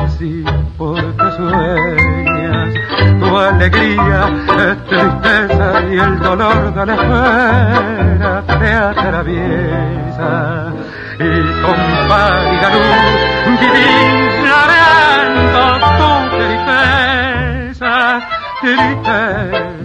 porque 0.77 1.31
sueñas, 1.37 2.73
tu 3.17 3.37
alegría 3.37 4.27
es 4.57 4.83
tristeza 4.83 5.81
y 5.89 5.97
el 5.97 6.19
dolor 6.19 6.73
de 6.73 6.85
la 6.85 6.95
espera 6.95 8.43
te 8.59 8.73
atraviesa 8.73 10.73
y 11.17 11.61
con 11.61 11.79
pálida 12.09 12.69
luz 12.75 13.05
llorando 14.43 15.63
tu 15.97 16.09
tristeza, 17.71 17.95
triste 18.59 19.19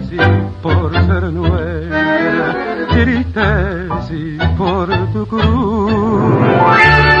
sí 0.09 0.19
por 0.61 0.91
ser 0.93 1.23
nuestra, 1.31 2.70
triste 2.91 3.41
sí 4.07 4.37
por 4.57 4.87
tu 5.13 5.25
cruz. 5.25 7.20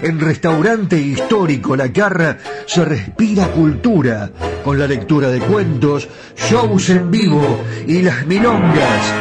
En 0.00 0.20
Restaurante 0.20 0.96
Histórico 0.96 1.74
La 1.74 1.92
Carra 1.92 2.38
se 2.66 2.84
respira 2.84 3.48
cultura 3.48 4.30
con 4.62 4.78
la 4.78 4.86
lectura 4.86 5.28
de 5.28 5.40
cuentos, 5.40 6.08
shows 6.36 6.90
en 6.90 7.10
vivo 7.10 7.64
y 7.86 8.02
las 8.02 8.24
milongas. 8.24 9.14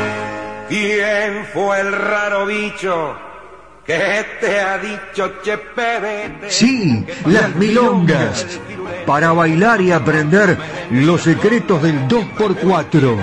¿Quién 0.70 1.46
fue 1.52 1.80
el 1.80 1.92
raro 1.92 2.46
bicho 2.46 3.16
que 3.84 4.26
te 4.40 4.60
ha 4.60 4.78
dicho 4.78 5.34
Chepe? 5.42 6.48
Sí, 6.50 7.04
las 7.26 7.56
milongas. 7.56 8.46
Para 9.08 9.32
bailar 9.32 9.82
y 9.82 9.92
aprender 9.92 10.58
los 10.92 11.24
secretos 11.24 11.82
del 11.82 12.08
2x4. 12.08 13.18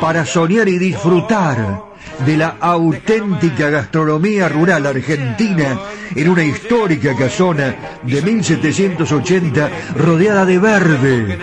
Para 0.00 0.26
soñar 0.26 0.68
y 0.68 0.78
disfrutar 0.78 1.84
de 2.26 2.36
la 2.36 2.56
auténtica 2.60 3.70
gastronomía 3.70 4.48
rural 4.48 4.86
argentina 4.86 5.78
en 6.14 6.28
una 6.28 6.44
histórica 6.44 7.16
casona 7.16 7.74
de 8.02 8.20
1780 8.22 9.70
rodeada 9.96 10.44
de 10.44 10.58
verde. 10.58 11.38